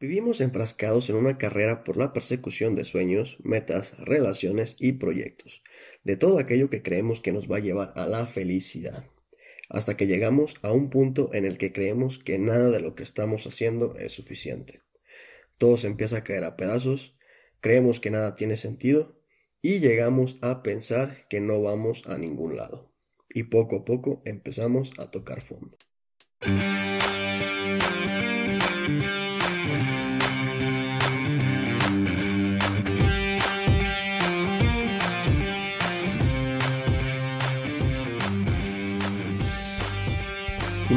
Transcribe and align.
Vivimos 0.00 0.40
enfrascados 0.40 1.10
en 1.10 1.16
una 1.16 1.38
carrera 1.38 1.82
por 1.82 1.96
la 1.96 2.12
persecución 2.12 2.76
de 2.76 2.84
sueños, 2.84 3.38
metas, 3.42 3.98
relaciones 3.98 4.76
y 4.78 4.92
proyectos, 4.92 5.64
de 6.04 6.16
todo 6.16 6.38
aquello 6.38 6.70
que 6.70 6.82
creemos 6.82 7.20
que 7.20 7.32
nos 7.32 7.50
va 7.50 7.56
a 7.56 7.60
llevar 7.60 7.92
a 7.96 8.06
la 8.06 8.24
felicidad, 8.26 9.06
hasta 9.68 9.96
que 9.96 10.06
llegamos 10.06 10.54
a 10.62 10.70
un 10.70 10.88
punto 10.88 11.34
en 11.34 11.44
el 11.44 11.58
que 11.58 11.72
creemos 11.72 12.20
que 12.20 12.38
nada 12.38 12.70
de 12.70 12.80
lo 12.80 12.94
que 12.94 13.02
estamos 13.02 13.44
haciendo 13.48 13.96
es 13.96 14.12
suficiente. 14.12 14.82
Todo 15.58 15.76
se 15.76 15.88
empieza 15.88 16.18
a 16.18 16.24
caer 16.24 16.44
a 16.44 16.56
pedazos, 16.56 17.16
creemos 17.60 17.98
que 17.98 18.12
nada 18.12 18.36
tiene 18.36 18.56
sentido 18.56 19.20
y 19.62 19.80
llegamos 19.80 20.38
a 20.42 20.62
pensar 20.62 21.26
que 21.28 21.40
no 21.40 21.60
vamos 21.60 22.04
a 22.06 22.18
ningún 22.18 22.56
lado. 22.56 22.92
Y 23.30 23.42
poco 23.44 23.78
a 23.78 23.84
poco 23.84 24.22
empezamos 24.24 24.92
a 24.98 25.10
tocar 25.10 25.40
fondo. 25.40 25.76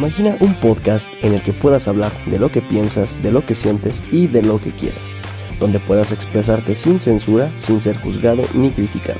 Imagina 0.02 0.36
un 0.40 0.56
podcast 0.56 1.08
en 1.22 1.36
el 1.36 1.44
que 1.44 1.54
puedas 1.54 1.88
hablar 1.88 2.12
de 2.26 2.40
lo 2.40 2.52
que 2.52 2.64
piensas, 2.64 3.22
de 3.22 3.32
lo 3.32 3.46
que 3.46 3.54
sientes 3.54 4.02
y 4.12 4.26
de 4.26 4.42
lo 4.42 4.60
que 4.60 4.72
quieras, 4.72 4.98
donde 5.60 5.80
puedas 5.80 6.12
expresarte 6.12 6.76
sin 6.76 7.00
censura, 7.00 7.52
sin 7.60 7.84
ser 7.84 7.98
juzgado 7.98 8.42
ni 8.56 8.72
criticado. 8.72 9.20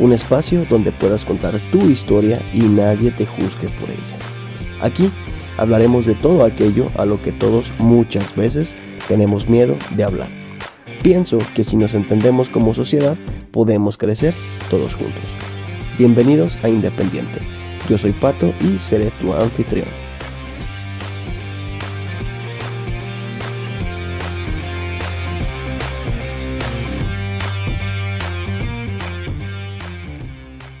Un 0.00 0.12
espacio 0.12 0.66
donde 0.68 0.90
puedas 0.90 1.24
contar 1.24 1.56
tu 1.70 1.88
historia 1.88 2.42
y 2.52 2.62
nadie 2.62 3.12
te 3.12 3.26
juzgue 3.26 3.68
por 3.78 3.90
ella. 3.90 4.18
Aquí 4.80 5.08
hablaremos 5.56 6.04
de 6.04 6.16
todo 6.16 6.42
aquello 6.42 6.90
a 6.96 7.06
lo 7.06 7.22
que 7.22 7.30
todos 7.30 7.70
muchas 7.78 8.34
veces 8.34 8.74
tenemos 9.06 9.48
miedo 9.48 9.76
de 9.94 10.02
hablar. 10.02 10.30
Pienso 11.00 11.38
que 11.54 11.62
si 11.62 11.76
nos 11.76 11.94
entendemos 11.94 12.48
como 12.48 12.74
sociedad, 12.74 13.16
podemos 13.52 13.96
crecer 13.96 14.34
todos 14.68 14.96
juntos. 14.96 15.22
Bienvenidos 15.96 16.58
a 16.64 16.68
Independiente. 16.68 17.38
Yo 17.88 17.96
soy 17.96 18.10
Pato 18.10 18.52
y 18.60 18.80
seré 18.80 19.12
tu 19.20 19.32
anfitrión. 19.32 20.07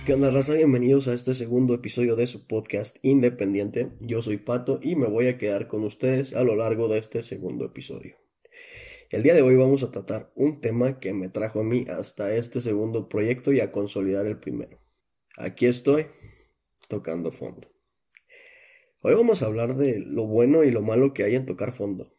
¿Qué 0.08 0.14
onda, 0.14 0.30
raza? 0.30 0.54
Bienvenidos 0.54 1.06
a 1.06 1.12
este 1.12 1.34
segundo 1.34 1.74
episodio 1.74 2.16
de 2.16 2.26
su 2.26 2.46
podcast 2.46 2.96
independiente. 3.02 3.92
Yo 4.00 4.22
soy 4.22 4.38
Pato 4.38 4.80
y 4.82 4.96
me 4.96 5.06
voy 5.06 5.26
a 5.26 5.36
quedar 5.36 5.68
con 5.68 5.84
ustedes 5.84 6.34
a 6.34 6.44
lo 6.44 6.56
largo 6.56 6.88
de 6.88 6.96
este 6.96 7.22
segundo 7.22 7.66
episodio. 7.66 8.16
El 9.10 9.22
día 9.22 9.34
de 9.34 9.42
hoy 9.42 9.56
vamos 9.56 9.82
a 9.82 9.90
tratar 9.90 10.32
un 10.34 10.62
tema 10.62 10.98
que 10.98 11.12
me 11.12 11.28
trajo 11.28 11.60
a 11.60 11.62
mí 11.62 11.84
hasta 11.90 12.34
este 12.34 12.62
segundo 12.62 13.10
proyecto 13.10 13.52
y 13.52 13.60
a 13.60 13.70
consolidar 13.70 14.24
el 14.24 14.38
primero. 14.38 14.80
Aquí 15.36 15.66
estoy, 15.66 16.06
tocando 16.88 17.30
fondo. 17.30 17.68
Hoy 19.02 19.12
vamos 19.12 19.42
a 19.42 19.46
hablar 19.46 19.76
de 19.76 20.00
lo 20.00 20.26
bueno 20.26 20.64
y 20.64 20.70
lo 20.70 20.80
malo 20.80 21.12
que 21.12 21.24
hay 21.24 21.34
en 21.34 21.44
tocar 21.44 21.74
fondo. 21.74 22.16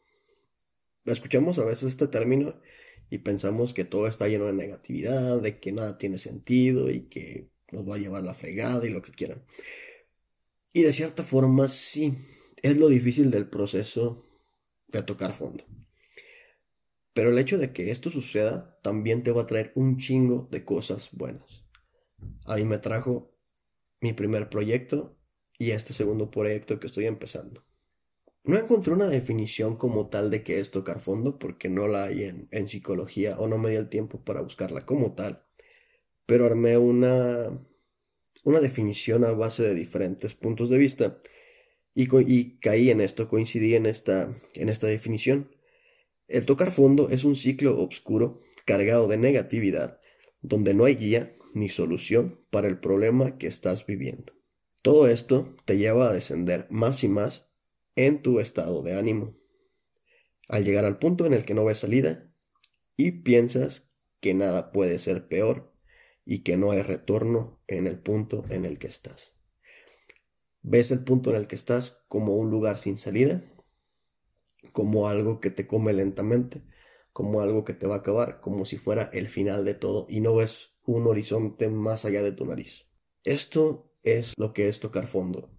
Escuchamos 1.06 1.58
a 1.58 1.66
veces 1.66 1.88
este 1.88 2.08
término 2.08 2.62
y 3.10 3.18
pensamos 3.18 3.74
que 3.74 3.84
todo 3.84 4.06
está 4.06 4.28
lleno 4.28 4.46
de 4.46 4.54
negatividad, 4.54 5.42
de 5.42 5.60
que 5.60 5.72
nada 5.72 5.98
tiene 5.98 6.20
sentido 6.20 6.92
y 6.92 7.08
que 7.10 7.50
nos 7.72 7.88
va 7.88 7.96
a 7.96 8.00
llevar 8.00 8.24
la 8.24 8.34
fregada 8.34 8.86
y 8.88 8.92
lo 8.92 9.02
que 9.02 9.12
quieran. 9.12 9.44
Y 10.74 10.84
de 10.84 10.94
cierta 10.94 11.24
forma 11.24 11.68
sí, 11.68 12.18
es 12.62 12.78
lo 12.78 12.88
difícil 12.90 13.32
del 13.32 13.50
proceso 13.50 14.26
de 14.88 15.04
tocar 15.04 15.34
fondo. 15.34 15.64
Pero 17.14 17.32
el 17.32 17.40
hecho 17.40 17.58
de 17.58 17.74
que 17.74 17.92
esto 17.92 18.12
suceda 18.12 18.80
también 18.82 19.24
te 19.24 19.32
va 19.32 19.44
a 19.44 19.48
traer 19.48 19.72
un 19.76 19.98
chingo 19.98 20.48
de 20.52 20.64
cosas 20.64 21.10
buenas. 21.12 21.66
A 22.46 22.56
mí 22.56 22.64
me 22.64 22.78
trajo 22.78 23.36
mi 24.02 24.14
primer 24.14 24.50
proyecto 24.50 25.18
y 25.58 25.72
este 25.72 25.94
segundo 25.94 26.32
proyecto 26.32 26.80
que 26.80 26.88
estoy 26.88 27.06
empezando. 27.06 27.66
No 28.44 28.58
encontré 28.58 28.94
una 28.94 29.10
definición 29.10 29.76
como 29.76 30.08
tal 30.08 30.32
de 30.32 30.44
qué 30.44 30.60
es 30.60 30.72
tocar 30.72 31.02
fondo 31.02 31.38
porque 31.38 31.70
no 31.70 31.88
la 31.88 32.06
hay 32.06 32.24
en, 32.50 32.68
psicología 32.70 33.38
o 33.38 33.48
no 33.48 33.58
me 33.58 33.72
di 33.72 33.76
el 33.76 33.90
tiempo 33.90 34.24
para 34.24 34.42
buscarla 34.42 34.82
como 34.82 35.14
tal 35.14 35.46
pero 36.30 36.46
armé 36.46 36.78
una, 36.78 37.60
una 38.44 38.60
definición 38.60 39.26
a 39.26 39.32
base 39.32 39.64
de 39.64 39.74
diferentes 39.74 40.36
puntos 40.36 40.70
de 40.70 40.78
vista 40.78 41.20
y, 41.96 42.60
caí 42.60 42.92
en 42.92 43.02
esto, 43.02 43.28
coincidí 43.28 43.74
en 43.74 43.88
esta, 43.88 44.40
en 44.54 44.70
esta 44.70 44.86
definición. 44.86 45.50
El 46.28 46.46
tocar 46.46 46.72
fondo 46.72 47.10
es 47.10 47.24
un 47.24 47.36
ciclo 47.36 47.82
oscuro 47.82 48.42
cargado 48.66 49.08
de 49.08 49.18
negatividad, 49.18 50.02
donde 50.42 50.76
no 50.76 50.86
hay 50.86 50.98
guía 50.98 51.34
ni 51.56 51.68
solución 51.68 52.40
para 52.52 52.68
el 52.68 52.80
problema 52.80 53.40
que 53.40 53.48
estás 53.48 53.88
viviendo. 53.88 54.32
Todo 54.84 55.08
esto 55.08 55.56
te 55.66 55.80
lleva 55.80 56.10
a 56.10 56.14
descender 56.14 56.68
más 56.70 57.04
y 57.04 57.08
más 57.08 57.50
en 57.96 58.22
tu 58.22 58.40
estado 58.40 58.84
de 58.84 58.94
ánimo, 58.94 59.36
al 60.48 60.64
llegar 60.64 60.86
al 60.86 61.00
punto 61.00 61.26
en 61.26 61.34
el 61.34 61.44
que 61.44 61.56
no 61.56 61.66
ves 61.66 61.80
salida 61.80 62.32
y 62.96 63.24
piensas 63.24 63.92
que 64.20 64.36
nada 64.36 64.72
puede 64.72 65.00
ser 65.00 65.28
peor 65.28 65.69
y 66.32 66.44
que 66.44 66.58
no 66.58 66.70
hay 66.70 66.84
retorno 66.84 67.60
en 67.66 67.88
el 67.88 67.98
punto 67.98 68.46
en 68.50 68.64
el 68.64 68.78
que 68.78 68.86
estás. 68.86 69.36
¿Ves 70.62 70.92
el 70.92 71.04
punto 71.04 71.32
en 71.32 71.38
el 71.38 71.48
que 71.48 71.56
estás 71.56 72.04
como 72.08 72.36
un 72.36 72.52
lugar 72.52 72.78
sin 72.78 73.00
salida? 73.00 73.52
Como 74.72 75.08
algo 75.08 75.40
que 75.40 75.50
te 75.50 75.66
come 75.66 75.92
lentamente, 75.92 76.62
como 77.14 77.42
algo 77.42 77.64
que 77.64 77.74
te 77.74 77.88
va 77.88 77.96
a 77.96 77.98
acabar, 77.98 78.42
como 78.42 78.66
si 78.66 78.78
fuera 78.78 79.10
el 79.12 79.28
final 79.28 79.66
de 79.66 79.74
todo 79.74 80.06
y 80.08 80.20
no 80.20 80.36
ves 80.36 80.76
un 80.86 81.08
horizonte 81.08 81.68
más 81.68 82.06
allá 82.06 82.22
de 82.22 82.32
tu 82.32 82.46
nariz. 82.46 82.86
Esto 83.24 83.92
es 84.04 84.36
lo 84.38 84.54
que 84.54 84.70
es 84.70 84.80
tocar 84.80 85.08
fondo. 85.08 85.50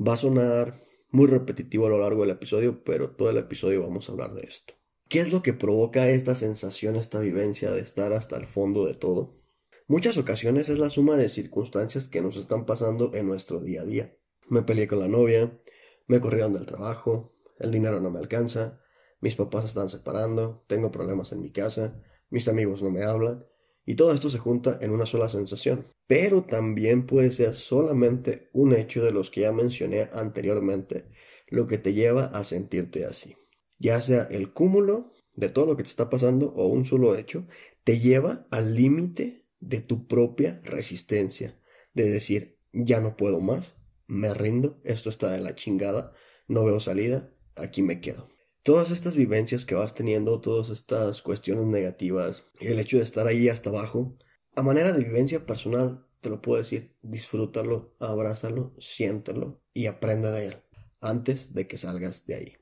Va 0.00 0.14
a 0.14 0.16
sonar 0.16 0.82
muy 1.10 1.26
repetitivo 1.26 1.88
a 1.88 1.90
lo 1.90 1.98
largo 1.98 2.22
del 2.22 2.30
episodio, 2.30 2.82
pero 2.84 3.10
todo 3.10 3.28
el 3.28 3.36
episodio 3.36 3.82
vamos 3.82 4.08
a 4.08 4.12
hablar 4.12 4.32
de 4.32 4.46
esto. 4.46 4.72
¿Qué 5.10 5.18
es 5.18 5.30
lo 5.30 5.42
que 5.42 5.52
provoca 5.52 6.08
esta 6.08 6.34
sensación, 6.34 6.96
esta 6.96 7.20
vivencia 7.20 7.70
de 7.70 7.82
estar 7.82 8.14
hasta 8.14 8.38
el 8.38 8.46
fondo 8.46 8.86
de 8.86 8.94
todo? 8.94 9.44
Muchas 9.88 10.18
ocasiones 10.18 10.68
es 10.68 10.80
la 10.80 10.90
suma 10.90 11.16
de 11.16 11.28
circunstancias 11.28 12.08
que 12.08 12.20
nos 12.20 12.36
están 12.36 12.66
pasando 12.66 13.14
en 13.14 13.28
nuestro 13.28 13.62
día 13.62 13.82
a 13.82 13.84
día. 13.84 14.16
Me 14.48 14.62
peleé 14.62 14.88
con 14.88 14.98
la 14.98 15.06
novia, 15.06 15.60
me 16.08 16.20
corrieron 16.20 16.52
del 16.52 16.66
trabajo, 16.66 17.36
el 17.60 17.70
dinero 17.70 18.00
no 18.00 18.10
me 18.10 18.18
alcanza, 18.18 18.80
mis 19.20 19.36
papás 19.36 19.64
están 19.64 19.88
separando, 19.88 20.64
tengo 20.66 20.90
problemas 20.90 21.30
en 21.30 21.40
mi 21.40 21.52
casa, 21.52 22.02
mis 22.30 22.48
amigos 22.48 22.82
no 22.82 22.90
me 22.90 23.04
hablan, 23.04 23.46
y 23.84 23.94
todo 23.94 24.12
esto 24.12 24.28
se 24.28 24.40
junta 24.40 24.76
en 24.82 24.90
una 24.90 25.06
sola 25.06 25.28
sensación. 25.28 25.86
Pero 26.08 26.42
también 26.42 27.06
puede 27.06 27.30
ser 27.30 27.54
solamente 27.54 28.50
un 28.52 28.74
hecho 28.74 29.04
de 29.04 29.12
los 29.12 29.30
que 29.30 29.42
ya 29.42 29.52
mencioné 29.52 30.08
anteriormente, 30.12 31.12
lo 31.46 31.68
que 31.68 31.78
te 31.78 31.94
lleva 31.94 32.24
a 32.24 32.42
sentirte 32.42 33.04
así. 33.04 33.36
Ya 33.78 34.02
sea 34.02 34.24
el 34.32 34.52
cúmulo 34.52 35.12
de 35.36 35.48
todo 35.48 35.66
lo 35.66 35.76
que 35.76 35.84
te 35.84 35.90
está 35.90 36.10
pasando 36.10 36.48
o 36.56 36.66
un 36.66 36.86
solo 36.86 37.14
hecho, 37.14 37.46
te 37.84 38.00
lleva 38.00 38.48
al 38.50 38.74
límite 38.74 39.45
de 39.60 39.80
tu 39.80 40.06
propia 40.06 40.60
resistencia, 40.64 41.60
de 41.94 42.10
decir, 42.10 42.58
ya 42.72 43.00
no 43.00 43.16
puedo 43.16 43.40
más, 43.40 43.76
me 44.06 44.32
rindo, 44.34 44.80
esto 44.84 45.10
está 45.10 45.30
de 45.30 45.40
la 45.40 45.54
chingada, 45.54 46.12
no 46.48 46.64
veo 46.64 46.80
salida, 46.80 47.32
aquí 47.56 47.82
me 47.82 48.00
quedo. 48.00 48.28
Todas 48.62 48.90
estas 48.90 49.14
vivencias 49.14 49.64
que 49.64 49.74
vas 49.74 49.94
teniendo, 49.94 50.40
todas 50.40 50.70
estas 50.70 51.22
cuestiones 51.22 51.66
negativas, 51.66 52.44
el 52.60 52.78
hecho 52.78 52.98
de 52.98 53.04
estar 53.04 53.26
ahí 53.26 53.48
hasta 53.48 53.70
abajo, 53.70 54.18
a 54.54 54.62
manera 54.62 54.92
de 54.92 55.04
vivencia 55.04 55.46
personal, 55.46 56.06
te 56.20 56.30
lo 56.30 56.42
puedo 56.42 56.58
decir, 56.58 56.96
disfrútalo, 57.02 57.92
abrázalo, 58.00 58.74
siéntalo 58.78 59.62
y 59.72 59.86
aprende 59.86 60.30
de 60.30 60.46
él 60.46 60.62
antes 61.00 61.54
de 61.54 61.66
que 61.66 61.78
salgas 61.78 62.26
de 62.26 62.34
ahí. 62.34 62.56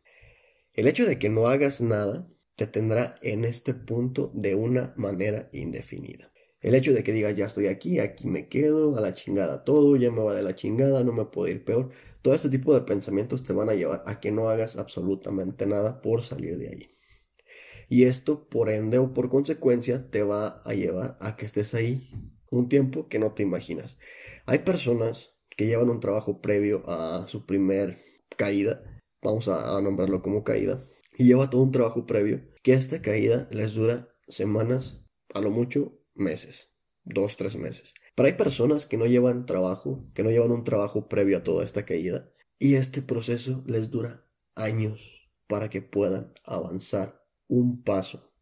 El 0.74 0.88
hecho 0.88 1.06
de 1.06 1.18
que 1.18 1.30
no 1.30 1.46
hagas 1.46 1.80
nada 1.80 2.28
te 2.56 2.66
tendrá 2.66 3.16
en 3.22 3.44
este 3.44 3.74
punto 3.74 4.30
de 4.34 4.54
una 4.54 4.92
manera 4.96 5.48
indefinida. 5.52 6.32
El 6.64 6.74
hecho 6.74 6.94
de 6.94 7.04
que 7.04 7.12
digas, 7.12 7.36
ya 7.36 7.44
estoy 7.44 7.66
aquí, 7.66 7.98
aquí 7.98 8.26
me 8.26 8.48
quedo, 8.48 8.96
a 8.96 9.00
la 9.02 9.12
chingada 9.12 9.64
todo, 9.64 9.96
ya 9.96 10.10
me 10.10 10.22
va 10.22 10.34
de 10.34 10.42
la 10.42 10.54
chingada, 10.54 11.04
no 11.04 11.12
me 11.12 11.26
puedo 11.26 11.46
ir 11.52 11.62
peor. 11.62 11.90
Todo 12.22 12.32
este 12.32 12.48
tipo 12.48 12.72
de 12.72 12.80
pensamientos 12.80 13.44
te 13.44 13.52
van 13.52 13.68
a 13.68 13.74
llevar 13.74 14.02
a 14.06 14.18
que 14.18 14.32
no 14.32 14.48
hagas 14.48 14.78
absolutamente 14.78 15.66
nada 15.66 16.00
por 16.00 16.24
salir 16.24 16.56
de 16.56 16.70
ahí. 16.70 16.96
Y 17.90 18.04
esto, 18.04 18.48
por 18.48 18.70
ende 18.70 18.96
o 18.96 19.12
por 19.12 19.28
consecuencia, 19.28 20.10
te 20.10 20.22
va 20.22 20.62
a 20.64 20.72
llevar 20.72 21.18
a 21.20 21.36
que 21.36 21.44
estés 21.44 21.74
ahí 21.74 22.10
un 22.50 22.70
tiempo 22.70 23.08
que 23.08 23.18
no 23.18 23.34
te 23.34 23.42
imaginas. 23.42 23.98
Hay 24.46 24.60
personas 24.60 25.34
que 25.54 25.66
llevan 25.66 25.90
un 25.90 26.00
trabajo 26.00 26.40
previo 26.40 26.82
a 26.88 27.28
su 27.28 27.44
primer 27.44 27.98
caída, 28.38 28.82
vamos 29.22 29.48
a, 29.48 29.78
nombrarlo 29.82 30.22
como 30.22 30.44
caída, 30.44 30.82
y 31.18 31.26
lleva 31.26 31.50
todo 31.50 31.60
un 31.60 31.72
trabajo 31.72 32.06
previo, 32.06 32.40
que 32.62 32.72
esta 32.72 33.02
caída 33.02 33.48
les 33.50 33.74
dura 33.74 34.08
semanas, 34.28 35.04
a 35.34 35.42
lo 35.42 35.50
mucho 35.50 36.00
meses, 36.14 36.70
dos, 37.04 37.36
tres 37.36 37.56
meses. 37.56 37.94
Pero 38.14 38.26
hay 38.26 38.34
personas 38.34 38.86
que 38.86 38.96
no 38.96 39.06
llevan 39.06 39.46
trabajo, 39.46 40.04
que 40.14 40.22
no 40.22 40.30
llevan 40.30 40.52
un 40.52 40.64
trabajo 40.64 41.08
previo 41.08 41.38
a 41.38 41.42
toda 41.42 41.64
esta 41.64 41.84
caída, 41.84 42.30
y 42.58 42.76
este 42.76 43.02
proceso 43.02 43.62
les 43.66 43.90
dura 43.90 44.26
años 44.54 45.30
para 45.46 45.68
que 45.70 45.82
puedan 45.82 46.32
avanzar 46.44 47.24
un 47.48 47.82
paso. 47.82 48.32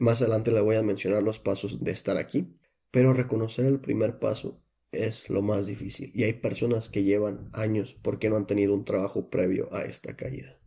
Más 0.00 0.20
adelante 0.20 0.52
le 0.52 0.60
voy 0.60 0.76
a 0.76 0.82
mencionar 0.82 1.22
los 1.22 1.38
pasos 1.38 1.82
de 1.82 1.92
estar 1.92 2.16
aquí, 2.16 2.56
pero 2.90 3.12
reconocer 3.12 3.66
el 3.66 3.80
primer 3.80 4.18
paso 4.18 4.62
es 4.92 5.28
lo 5.28 5.42
más 5.42 5.66
difícil 5.66 6.10
y 6.14 6.24
hay 6.24 6.34
personas 6.34 6.88
que 6.88 7.04
llevan 7.04 7.50
años 7.52 7.94
porque 8.02 8.30
no 8.30 8.36
han 8.36 8.46
tenido 8.46 8.74
un 8.74 8.84
trabajo 8.84 9.28
previo 9.28 9.72
a 9.72 9.82
esta 9.82 10.16
caída. 10.16 10.58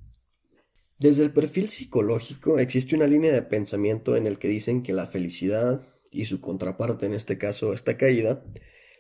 Desde 1.00 1.24
el 1.24 1.32
perfil 1.32 1.70
psicológico 1.70 2.60
existe 2.60 2.96
una 2.96 3.08
línea 3.08 3.32
de 3.32 3.42
pensamiento 3.42 4.16
en 4.16 4.28
el 4.28 4.38
que 4.38 4.48
dicen 4.48 4.84
que 4.84 4.94
la 4.94 5.08
felicidad 5.08 5.82
y 6.12 6.26
su 6.26 6.42
contraparte, 6.42 7.06
en 7.06 7.14
este 7.14 7.38
caso 7.38 7.74
esta 7.74 7.98
caída, 7.98 8.44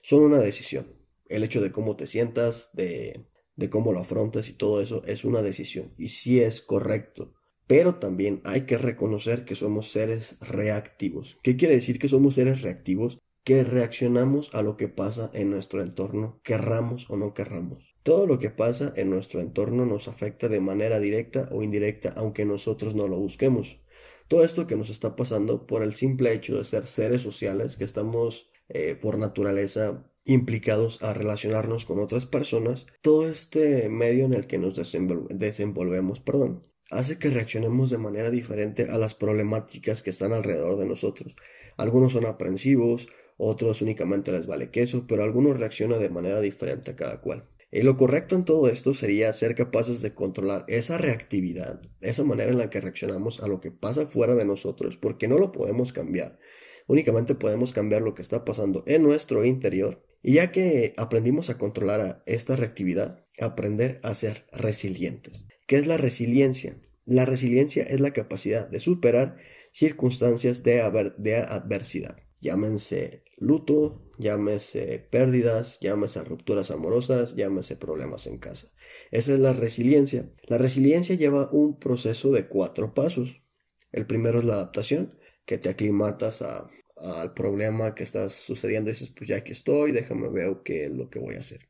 son 0.02 0.24
una 0.24 0.40
decisión. 0.40 0.96
El 1.28 1.44
hecho 1.44 1.62
de 1.62 1.72
cómo 1.72 1.96
te 1.96 2.08
sientas, 2.08 2.72
de, 2.74 3.28
de 3.56 3.70
cómo 3.70 3.94
lo 3.94 4.00
afrontas 4.00 4.50
y 4.50 4.54
todo 4.54 4.82
eso 4.82 5.04
es 5.06 5.24
una 5.24 5.42
decisión. 5.42 5.94
Y 5.98 6.10
sí 6.10 6.40
es 6.40 6.62
correcto. 6.62 7.34
Pero 7.68 7.96
también 7.96 8.42
hay 8.44 8.62
que 8.66 8.78
reconocer 8.78 9.46
que 9.46 9.56
somos 9.56 9.92
seres 9.92 10.38
reactivos. 10.42 11.40
¿Qué 11.42 11.56
quiere 11.56 11.76
decir 11.76 12.00
que 12.00 12.10
somos 12.10 12.36
seres 12.36 12.62
reactivos? 12.62 13.20
Que 13.44 13.64
reaccionamos 13.64 14.50
a 14.54 14.62
lo 14.62 14.76
que 14.78 14.88
pasa 14.88 15.32
en 15.34 15.50
nuestro 15.50 15.82
entorno, 15.82 16.42
querramos 16.44 17.10
o 17.10 17.18
no 17.18 17.34
querramos. 17.34 17.96
Todo 18.04 18.26
lo 18.26 18.40
que 18.40 18.50
pasa 18.50 18.94
en 18.96 19.10
nuestro 19.10 19.42
entorno 19.42 19.86
nos 19.86 20.08
afecta 20.08 20.48
de 20.50 20.60
manera 20.60 21.00
directa 21.00 21.50
o 21.52 21.62
indirecta, 21.62 22.14
aunque 22.18 22.46
nosotros 22.46 22.96
no 22.96 23.08
lo 23.08 23.18
busquemos. 23.18 23.80
Todo 24.32 24.46
esto 24.46 24.66
que 24.66 24.78
nos 24.78 24.90
está 24.90 25.18
pasando 25.18 25.68
por 25.68 25.84
el 25.84 25.94
simple 25.94 26.32
hecho 26.32 26.58
de 26.58 26.64
ser 26.64 26.86
seres 26.86 27.22
sociales, 27.22 27.76
que 27.76 27.84
estamos 27.84 28.50
eh, 28.70 28.96
por 28.96 29.18
naturaleza 29.18 30.10
implicados 30.24 31.04
a 31.04 31.14
relacionarnos 31.14 31.86
con 31.86 32.00
otras 32.00 32.26
personas, 32.28 32.86
todo 33.02 33.28
este 33.28 33.90
medio 33.90 34.24
en 34.24 34.34
el 34.34 34.48
que 34.48 34.58
nos 34.58 34.78
desenvolvemos, 34.78 36.22
perdón, 36.22 36.62
hace 36.92 37.20
que 37.20 37.30
reaccionemos 37.30 37.90
de 37.90 37.98
manera 37.98 38.32
diferente 38.32 38.84
a 38.90 38.98
las 38.98 39.16
problemáticas 39.16 40.02
que 40.02 40.12
están 40.12 40.32
alrededor 40.32 40.78
de 40.78 40.86
nosotros. 40.86 41.36
Algunos 41.76 42.14
son 42.14 42.26
aprensivos, 42.26 43.10
otros 43.36 43.82
únicamente 43.82 44.32
les 44.32 44.48
vale 44.48 44.72
queso, 44.72 45.08
pero 45.08 45.24
algunos 45.24 45.60
reaccionan 45.60 46.00
de 46.00 46.10
manera 46.10 46.40
diferente 46.40 46.92
a 46.92 46.96
cada 46.96 47.20
cual. 47.20 47.50
Y 47.72 47.84
lo 47.84 47.96
correcto 47.96 48.36
en 48.36 48.44
todo 48.44 48.68
esto 48.68 48.94
sería 48.94 49.32
ser 49.32 49.56
capaces 49.56 50.02
de 50.02 50.14
controlar 50.14 50.66
esa 50.68 50.98
reactividad, 50.98 51.82
esa 52.02 52.26
manera 52.26 52.52
en 52.52 52.58
la 52.58 52.70
que 52.70 52.82
reaccionamos 52.82 53.42
a 53.42 53.48
lo 53.48 53.62
que 53.62 53.72
pasa 53.72 54.08
fuera 54.08 54.36
de 54.36 54.44
nosotros, 54.44 54.98
porque 54.98 55.30
no 55.30 55.38
lo 55.38 55.54
podemos 55.54 55.94
cambiar. 55.94 56.38
Únicamente 56.88 57.34
podemos 57.34 57.72
cambiar 57.72 58.02
lo 58.02 58.14
que 58.14 58.22
está 58.22 58.44
pasando 58.44 58.84
en 58.88 59.04
nuestro 59.04 59.46
interior. 59.46 60.04
Y 60.22 60.34
ya 60.34 60.52
que 60.52 60.94
aprendimos 60.98 61.50
a 61.50 61.58
controlar 61.58 62.24
esta 62.26 62.58
reactividad, 62.58 63.26
aprender 63.40 64.02
a 64.04 64.14
ser 64.16 64.46
resilientes. 64.52 65.48
¿Qué 65.66 65.78
es 65.78 65.88
la 65.88 65.96
resiliencia? 65.96 66.78
La 67.06 67.26
resiliencia 67.26 67.84
es 67.84 68.02
la 68.02 68.12
capacidad 68.12 68.70
de 68.70 68.82
superar 68.82 69.38
circunstancias 69.72 70.64
de 70.64 70.82
adversidad. 70.82 72.18
Llámense 72.42 73.24
luto, 73.38 74.11
llámese 74.22 75.06
pérdidas, 75.12 75.80
llámese 75.82 76.24
rupturas 76.24 76.72
amorosas, 76.72 77.36
llámese 77.36 77.76
problemas 77.76 78.28
en 78.28 78.38
casa. 78.38 78.72
Esa 79.12 79.34
es 79.34 79.40
la 79.40 79.54
resiliencia. 79.54 80.32
La 80.44 80.58
resiliencia 80.58 81.16
lleva 81.16 81.50
un 81.52 81.80
proceso 81.80 82.32
de 82.32 82.48
cuatro 82.48 82.94
pasos. 82.94 83.42
El 83.92 84.06
primero 84.06 84.40
es 84.40 84.46
la 84.46 84.54
adaptación, 84.54 85.18
que 85.46 85.58
te 85.58 85.70
aclimatas 85.70 86.42
al 86.42 87.34
problema 87.34 87.96
que 87.96 88.04
está 88.04 88.30
sucediendo 88.30 88.90
y 88.90 88.94
dices, 88.94 89.10
pues 89.10 89.28
ya 89.28 89.38
aquí 89.38 89.52
estoy, 89.52 89.92
déjame 89.92 90.30
ver 90.30 90.58
qué 90.64 90.86
es 90.86 90.96
lo 90.96 91.10
que 91.10 91.20
voy 91.20 91.36
a 91.36 91.40
hacer. 91.40 91.68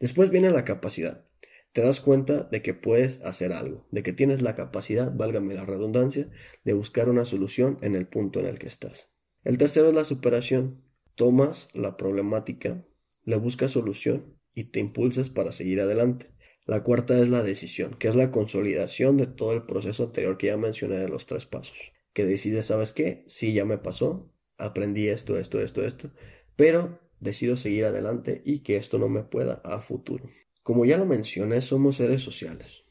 Después 0.00 0.30
viene 0.30 0.50
la 0.50 0.64
capacidad. 0.64 1.24
Te 1.72 1.82
das 1.82 2.00
cuenta 2.00 2.44
de 2.44 2.62
que 2.62 2.74
puedes 2.74 3.22
hacer 3.22 3.52
algo, 3.52 3.86
de 3.90 4.02
que 4.02 4.12
tienes 4.12 4.42
la 4.42 4.56
capacidad, 4.56 5.14
válgame 5.14 5.54
la 5.54 5.66
redundancia, 5.66 6.28
de 6.64 6.72
buscar 6.72 7.08
una 7.08 7.24
solución 7.24 7.78
en 7.82 7.94
el 7.94 8.06
punto 8.06 8.40
en 8.40 8.46
el 8.46 8.58
que 8.58 8.66
estás. 8.66 9.10
El 9.44 9.58
tercero 9.58 9.88
es 9.88 9.94
la 9.94 10.04
superación 10.04 10.85
tomas 11.16 11.68
la 11.74 11.96
problemática, 11.96 12.84
le 13.24 13.36
buscas 13.36 13.72
solución 13.72 14.38
y 14.54 14.64
te 14.64 14.78
impulsas 14.78 15.28
para 15.28 15.50
seguir 15.50 15.80
adelante. 15.80 16.30
La 16.64 16.82
cuarta 16.82 17.18
es 17.20 17.28
la 17.28 17.42
decisión, 17.42 17.96
que 17.98 18.08
es 18.08 18.14
la 18.14 18.30
consolidación 18.30 19.16
de 19.16 19.26
todo 19.26 19.52
el 19.52 19.64
proceso 19.64 20.04
anterior 20.04 20.38
que 20.38 20.48
ya 20.48 20.56
mencioné 20.56 20.98
de 20.98 21.08
los 21.08 21.26
tres 21.26 21.46
pasos. 21.46 21.76
Que 22.12 22.24
decides, 22.24 22.66
¿sabes 22.66 22.92
qué? 22.92 23.24
Sí, 23.26 23.52
ya 23.52 23.64
me 23.64 23.78
pasó, 23.78 24.32
aprendí 24.58 25.08
esto, 25.08 25.38
esto, 25.38 25.60
esto, 25.60 25.84
esto, 25.84 26.10
pero 26.56 27.00
decido 27.20 27.56
seguir 27.56 27.84
adelante 27.84 28.42
y 28.44 28.60
que 28.60 28.76
esto 28.76 28.98
no 28.98 29.08
me 29.08 29.22
pueda 29.22 29.60
a 29.64 29.80
futuro. 29.80 30.28
Como 30.62 30.84
ya 30.84 30.96
lo 30.98 31.06
mencioné, 31.06 31.60
somos 31.62 31.96
seres 31.96 32.22
sociales. 32.22 32.84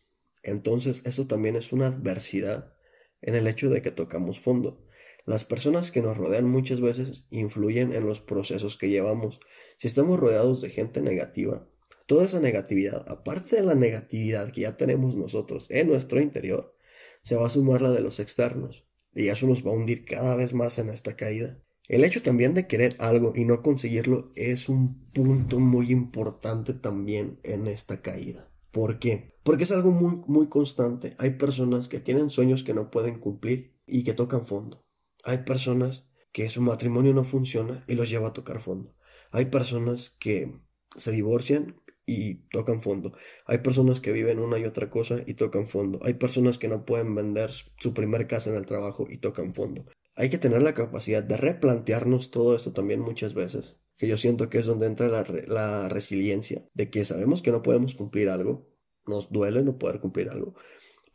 Entonces, 0.44 1.02
eso 1.06 1.28
también 1.28 1.56
es 1.56 1.74
una 1.74 1.88
adversidad 1.88 2.74
en 3.22 3.36
el 3.36 3.48
hecho 3.48 3.70
de 3.70 3.82
que 3.82 3.92
tocamos 3.92 4.40
fondo. 4.40 4.85
Las 5.26 5.44
personas 5.44 5.90
que 5.90 6.04
nos 6.04 6.18
rodean 6.18 6.48
muchas 6.48 6.82
veces 6.82 7.26
influyen 7.32 7.94
en 7.94 8.06
los 8.06 8.22
procesos 8.22 8.78
que 8.78 8.90
llevamos. 8.90 9.40
Si 9.80 9.88
estamos 9.88 10.20
rodeados 10.20 10.62
de 10.62 10.70
gente 10.70 11.02
negativa, 11.02 11.68
toda 12.06 12.26
esa 12.26 12.40
negatividad, 12.40 13.04
aparte 13.08 13.56
de 13.56 13.64
la 13.64 13.74
negatividad 13.74 14.52
que 14.52 14.62
ya 14.62 14.78
tenemos 14.78 15.16
nosotros 15.16 15.66
en 15.70 15.88
nuestro 15.88 16.22
interior, 16.22 16.76
se 17.24 17.36
va 17.36 17.48
a 17.48 17.50
sumar 17.50 17.82
la 17.82 17.90
de 17.90 18.02
los 18.02 18.20
externos. 18.20 18.86
Y 19.16 19.30
eso 19.30 19.48
nos 19.48 19.66
va 19.66 19.72
a 19.72 19.74
hundir 19.74 20.06
cada 20.06 20.36
vez 20.36 20.54
más 20.54 20.78
en 20.78 20.90
esta 20.90 21.16
caída. 21.16 21.60
El 21.88 22.04
hecho 22.04 22.22
también 22.22 22.54
de 22.54 22.68
querer 22.68 22.96
algo 23.00 23.34
y 23.36 23.46
no 23.46 23.64
conseguirlo 23.64 24.32
es 24.36 24.70
un 24.70 25.10
punto 25.12 25.60
muy 25.60 25.92
importante 25.92 26.74
también 26.74 27.40
en 27.44 27.68
esta 27.68 28.02
caída. 28.02 28.52
¿Por 28.72 29.00
qué? 29.00 29.34
Porque 29.44 29.64
es 29.64 29.72
algo 29.72 29.90
muy, 29.90 30.22
muy 30.28 30.50
constante. 30.50 31.16
Hay 31.18 31.32
personas 31.32 31.88
que 31.88 32.00
tienen 32.00 32.30
sueños 32.30 32.64
que 32.64 32.74
no 32.74 32.92
pueden 32.92 33.20
cumplir 33.20 33.76
y 33.88 34.04
que 34.04 34.14
tocan 34.14 34.46
fondo. 34.46 34.85
Hay 35.26 35.40
personas 35.40 36.06
que 36.32 36.52
su 36.52 36.62
matrimonio 36.62 37.12
no 37.12 37.24
funciona 37.24 37.84
y 37.88 37.96
los 37.96 38.10
lleva 38.12 38.28
a 38.28 38.34
tocar 38.34 38.62
fondo. 38.62 38.96
Hay 39.32 39.46
personas 39.46 40.16
que 40.20 40.54
se 40.96 41.12
divorcian 41.12 41.82
y 42.06 42.48
tocan 42.50 42.84
fondo. 42.84 43.14
Hay 43.48 43.58
personas 43.58 44.00
que 44.00 44.12
viven 44.12 44.38
una 44.38 44.60
y 44.60 44.66
otra 44.66 44.92
cosa 44.92 45.24
y 45.26 45.34
tocan 45.34 45.68
fondo. 45.68 46.00
Hay 46.04 46.14
personas 46.14 46.60
que 46.60 46.68
no 46.68 46.86
pueden 46.86 47.16
vender 47.16 47.50
su 47.52 47.94
primer 47.96 48.28
casa 48.28 48.52
en 48.52 48.58
el 48.58 48.68
trabajo 48.68 49.08
y 49.10 49.18
tocan 49.18 49.56
fondo. 49.56 49.86
Hay 50.16 50.30
que 50.30 50.38
tener 50.38 50.62
la 50.62 50.76
capacidad 50.76 51.24
de 51.24 51.38
replantearnos 51.38 52.30
todo 52.30 52.56
esto 52.56 52.72
también 52.72 53.00
muchas 53.00 53.34
veces. 53.34 53.78
Que 53.98 54.08
yo 54.08 54.20
siento 54.20 54.48
que 54.50 54.60
es 54.60 54.68
donde 54.68 54.86
entra 54.86 55.08
la, 55.08 55.26
la 55.48 55.90
resiliencia, 55.90 56.70
de 56.76 56.92
que 56.92 57.04
sabemos 57.04 57.42
que 57.42 57.52
no 57.52 57.64
podemos 57.64 57.96
cumplir 57.96 58.30
algo, 58.30 58.70
nos 59.08 59.32
duele 59.32 59.64
no 59.64 59.80
poder 59.80 60.00
cumplir 60.00 60.30
algo, 60.30 60.54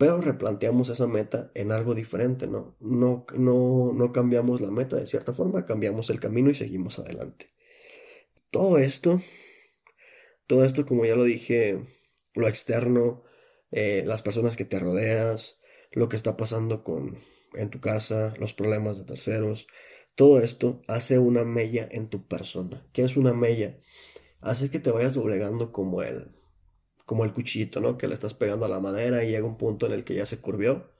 pero 0.00 0.18
replanteamos 0.22 0.88
esa 0.88 1.06
meta 1.06 1.50
en 1.54 1.72
algo 1.72 1.94
diferente, 1.94 2.46
¿no? 2.46 2.74
No, 2.80 3.26
no, 3.36 3.92
no 3.92 4.12
cambiamos 4.12 4.62
la 4.62 4.70
meta 4.70 4.96
de 4.96 5.06
cierta 5.06 5.34
forma, 5.34 5.66
cambiamos 5.66 6.08
el 6.08 6.18
camino 6.18 6.48
y 6.48 6.54
seguimos 6.54 6.98
adelante. 6.98 7.48
Todo 8.50 8.78
esto, 8.78 9.20
todo 10.46 10.64
esto, 10.64 10.86
como 10.86 11.04
ya 11.04 11.16
lo 11.16 11.24
dije, 11.24 11.84
lo 12.32 12.48
externo, 12.48 13.24
eh, 13.72 14.02
las 14.06 14.22
personas 14.22 14.56
que 14.56 14.64
te 14.64 14.78
rodeas, 14.78 15.58
lo 15.92 16.08
que 16.08 16.16
está 16.16 16.34
pasando 16.34 16.82
con, 16.82 17.18
en 17.52 17.68
tu 17.68 17.82
casa, 17.82 18.32
los 18.38 18.54
problemas 18.54 18.96
de 18.96 19.04
terceros, 19.04 19.66
todo 20.14 20.40
esto 20.40 20.80
hace 20.88 21.18
una 21.18 21.44
mella 21.44 21.86
en 21.90 22.08
tu 22.08 22.26
persona. 22.26 22.88
¿Qué 22.94 23.02
es 23.02 23.18
una 23.18 23.34
mella? 23.34 23.78
Hace 24.40 24.70
que 24.70 24.80
te 24.80 24.92
vayas 24.92 25.12
doblegando 25.12 25.72
como 25.72 26.00
él 26.00 26.39
como 27.10 27.24
el 27.24 27.32
cuchillito, 27.32 27.80
¿no? 27.80 27.98
Que 27.98 28.06
le 28.06 28.14
estás 28.14 28.34
pegando 28.34 28.66
a 28.66 28.68
la 28.68 28.78
madera 28.78 29.24
y 29.24 29.30
llega 29.30 29.44
un 29.44 29.58
punto 29.58 29.84
en 29.86 29.90
el 29.90 30.04
que 30.04 30.14
ya 30.14 30.26
se 30.26 30.40
curvió. 30.40 30.92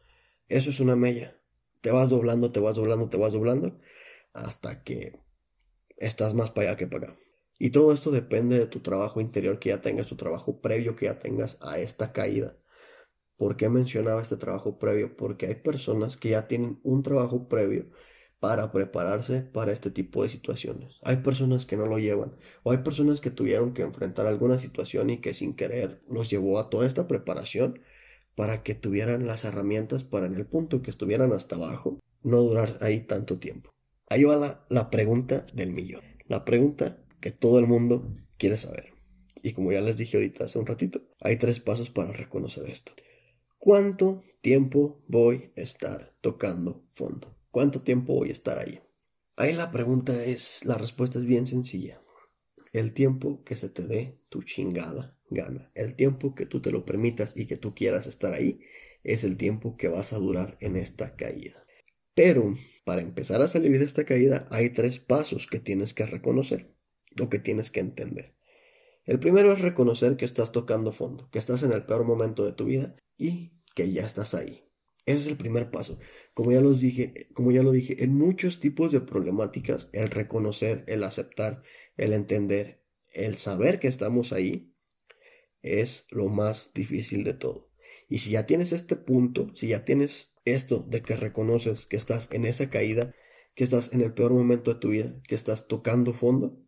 Eso 0.49 0.71
es 0.71 0.81
una 0.81 0.97
mella. 0.97 1.41
Te 1.83 1.93
vas 1.93 2.09
doblando, 2.09 2.51
te 2.51 2.59
vas 2.59 2.75
doblando, 2.75 3.09
te 3.09 3.17
vas 3.17 3.33
doblando, 3.33 3.79
hasta 4.33 4.83
que 4.83 5.21
estás 5.99 6.35
más 6.35 6.51
para 6.51 6.71
allá 6.71 6.77
que 6.77 6.89
para 6.89 7.13
acá. 7.13 7.19
Y 7.61 7.71
todo 7.71 7.95
esto 7.95 8.11
depende 8.11 8.59
de 8.59 8.67
tu 8.67 8.81
trabajo 8.81 9.21
interior 9.21 9.61
que 9.61 9.69
ya 9.69 9.81
tengas, 9.81 10.09
tu 10.09 10.17
trabajo 10.17 10.61
previo 10.61 10.97
que 10.97 11.05
ya 11.05 11.21
tengas 11.21 11.59
a 11.61 11.79
esta 11.79 12.13
caída. 12.13 12.57
¿Por 13.37 13.57
qué 13.57 13.69
mencionaba 13.69 14.21
este 14.21 14.37
trabajo 14.37 14.81
previo? 14.81 15.17
Porque 15.17 15.47
hay 15.47 15.55
personas 15.55 16.17
que 16.17 16.31
ya 16.31 16.49
tienen 16.49 16.81
un 16.83 17.05
trabajo 17.05 17.47
previo 17.47 17.89
para 18.41 18.73
prepararse 18.73 19.43
para 19.43 19.71
este 19.71 19.91
tipo 19.91 20.23
de 20.23 20.31
situaciones. 20.31 20.97
Hay 21.05 21.19
personas 21.19 21.67
que 21.67 21.77
no 21.77 21.87
lo 21.87 21.99
llevan 21.99 22.35
o 22.63 22.73
hay 22.73 22.79
personas 22.79 23.21
que 23.21 23.31
tuvieron 23.31 23.75
que 23.75 23.83
enfrentar 23.83 24.27
alguna 24.27 24.59
situación 24.59 25.11
y 25.11 25.21
que 25.21 25.35
sin 25.35 25.55
querer 25.55 26.01
los 26.09 26.31
llevó 26.31 26.59
a 26.59 26.71
toda 26.71 26.87
esta 26.87 27.07
preparación 27.07 27.81
para 28.35 28.63
que 28.63 28.75
tuvieran 28.75 29.27
las 29.27 29.45
herramientas 29.45 30.05
para 30.05 30.27
en 30.27 30.35
el 30.35 30.47
punto 30.47 30.81
que 30.81 30.91
estuvieran 30.91 31.33
hasta 31.33 31.57
abajo 31.57 32.01
no 32.23 32.41
durar 32.41 32.79
ahí 32.81 33.01
tanto 33.01 33.39
tiempo. 33.39 33.71
Ahí 34.09 34.25
va 34.25 34.37
la, 34.37 34.67
la 34.71 34.91
pregunta 34.91 35.47
del 35.53 35.73
millón. 35.73 36.03
La 36.27 36.45
pregunta 36.45 36.99
que 37.21 37.31
todo 37.31 37.59
el 37.59 37.67
mundo 37.67 38.17
quiere 38.39 38.57
saber. 38.57 38.95
Y 39.43 39.53
como 39.53 39.73
ya 39.73 39.81
les 39.81 39.99
dije 39.99 40.17
ahorita 40.17 40.45
hace 40.45 40.59
un 40.59 40.67
ratito, 40.67 41.03
hay 41.21 41.37
tres 41.37 41.61
pasos 41.61 41.91
para 41.91 42.13
reconocer 42.13 42.69
esto. 42.69 42.93
¿Cuánto 43.59 44.23
tiempo 44.41 45.03
voy 45.07 45.53
a 45.57 45.61
estar 45.61 46.15
tocando 46.23 46.85
fondo? 46.93 47.40
¿Cuánto 47.51 47.83
tiempo 47.83 48.15
voy 48.15 48.29
a 48.29 48.33
estar 48.33 48.59
ahí? 48.59 48.81
Ahí 49.37 49.53
la 49.55 49.73
pregunta 49.73 50.25
es, 50.25 50.65
la 50.65 50.79
respuesta 50.79 51.19
es 51.19 51.25
bien 51.25 51.49
sencilla. 51.49 52.01
El 52.73 52.93
tiempo 52.93 53.43
que 53.43 53.57
se 53.57 53.69
te 53.69 53.89
dé 53.89 54.21
tu 54.29 54.45
chingada 54.45 55.19
gana. 55.31 55.73
El 55.75 55.97
tiempo 55.97 56.37
que 56.37 56.47
tú 56.47 56.61
te 56.61 56.71
lo 56.71 56.85
permitas 56.85 57.37
y 57.37 57.47
que 57.47 57.57
tú 57.57 57.75
quieras 57.75 58.07
estar 58.07 58.33
ahí, 58.35 58.61
es 59.03 59.25
el 59.25 59.37
tiempo 59.37 59.77
que 59.77 59.89
vas 59.89 60.13
a 60.13 60.19
durar 60.19 60.59
en 60.61 60.77
esta 60.77 61.17
caída. 61.17 61.67
Pero 62.15 62.55
para 62.85 63.03
empezar 63.03 63.43
a 63.43 63.49
salir 63.49 63.77
de 63.79 63.85
esta 63.85 64.05
caída 64.05 64.47
hay 64.51 64.71
tres 64.71 65.01
pasos 65.01 65.49
que 65.49 65.59
tienes 65.59 65.93
que 65.93 66.07
reconocer 66.07 66.73
o 67.21 67.29
que 67.29 67.41
tienes 67.41 67.73
que 67.73 67.81
entender. 67.81 68.37
El 69.05 69.19
primero 69.19 69.53
es 69.53 69.61
reconocer 69.61 70.17
que 70.17 70.25
estás 70.25 70.53
tocando 70.53 70.93
fondo, 70.93 71.29
que 71.31 71.41
estás 71.41 71.65
en 71.65 71.73
el 71.73 71.85
peor 71.85 72.05
momento 72.05 72.45
de 72.45 72.53
tu 72.53 72.67
vida 72.67 72.95
y 73.19 73.55
que 73.75 73.91
ya 73.91 74.07
estás 74.07 74.35
ahí. 74.35 74.70
Ese 75.07 75.19
es 75.19 75.27
el 75.27 75.37
primer 75.37 75.71
paso. 75.71 75.99
Como 76.35 76.53
ya, 76.53 76.61
los 76.61 76.81
dije, 76.81 77.29
como 77.33 77.51
ya 77.51 77.63
lo 77.63 77.73
dije, 77.73 78.05
en 78.05 78.15
muchos 78.15 78.61
tipos 78.61 78.93
de 78.93 79.01
problemáticas, 79.01 79.89
el 79.93 80.11
reconocer, 80.11 80.85
el 80.87 81.05
aceptar, 81.05 81.63
el 81.97 82.13
entender, 82.13 82.83
el 83.15 83.37
saber 83.37 83.81
que 83.81 83.89
estamos 83.89 84.33
ahí, 84.33 84.75
es 85.63 86.07
lo 86.11 86.29
más 86.29 86.73
difícil 86.75 87.25
de 87.25 87.35
todo. 87.35 87.71
Y 88.09 88.19
si 88.19 88.31
ya 88.31 88.47
tienes 88.47 88.73
este 88.73 88.97
punto, 88.97 89.51
si 89.55 89.69
ya 89.69 89.85
tienes 89.85 90.35
esto 90.45 90.85
de 90.89 91.03
que 91.03 91.17
reconoces 91.17 91.87
que 91.87 91.97
estás 91.97 92.31
en 92.33 92.45
esa 92.45 92.71
caída, 92.71 93.15
que 93.55 93.65
estás 93.65 93.93
en 93.93 94.01
el 94.01 94.15
peor 94.15 94.33
momento 94.33 94.73
de 94.73 94.81
tu 94.81 94.91
vida, 94.91 95.21
que 95.27 95.35
estás 95.35 95.67
tocando 95.67 96.13
fondo, 96.13 96.59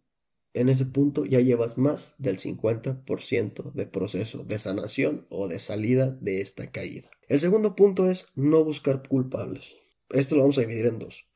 en 0.55 0.69
ese 0.69 0.85
punto 0.85 1.25
ya 1.25 1.41
llevas 1.41 1.79
más 1.79 2.15
del 2.19 2.39
50% 2.39 3.73
de 3.73 3.87
proceso 3.87 4.45
de 4.45 4.59
sanación 4.59 5.27
o 5.31 5.49
de 5.49 5.59
salida 5.59 6.11
de 6.11 6.43
esta 6.43 6.71
caída. 6.71 7.11
El 7.33 7.41
segundo 7.41 7.75
punto 7.75 8.11
es 8.11 8.27
no 8.35 8.63
buscar 8.63 9.09
culpables. 9.09 9.75
Esto 10.11 10.35
lo 10.35 10.43
vamos 10.43 10.59
a 10.59 10.61
dividir 10.61 10.85
en 10.85 10.99
dos. 10.99 11.31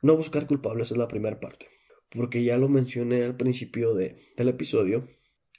No 0.00 0.16
buscar 0.16 0.46
culpables 0.46 0.92
es 0.92 0.96
la 0.96 1.08
primera 1.08 1.40
parte. 1.40 1.66
Porque 2.08 2.44
ya 2.44 2.56
lo 2.56 2.68
mencioné 2.68 3.24
al 3.24 3.36
principio 3.36 3.94
de, 3.94 4.28
del 4.36 4.46
episodio. 4.46 5.08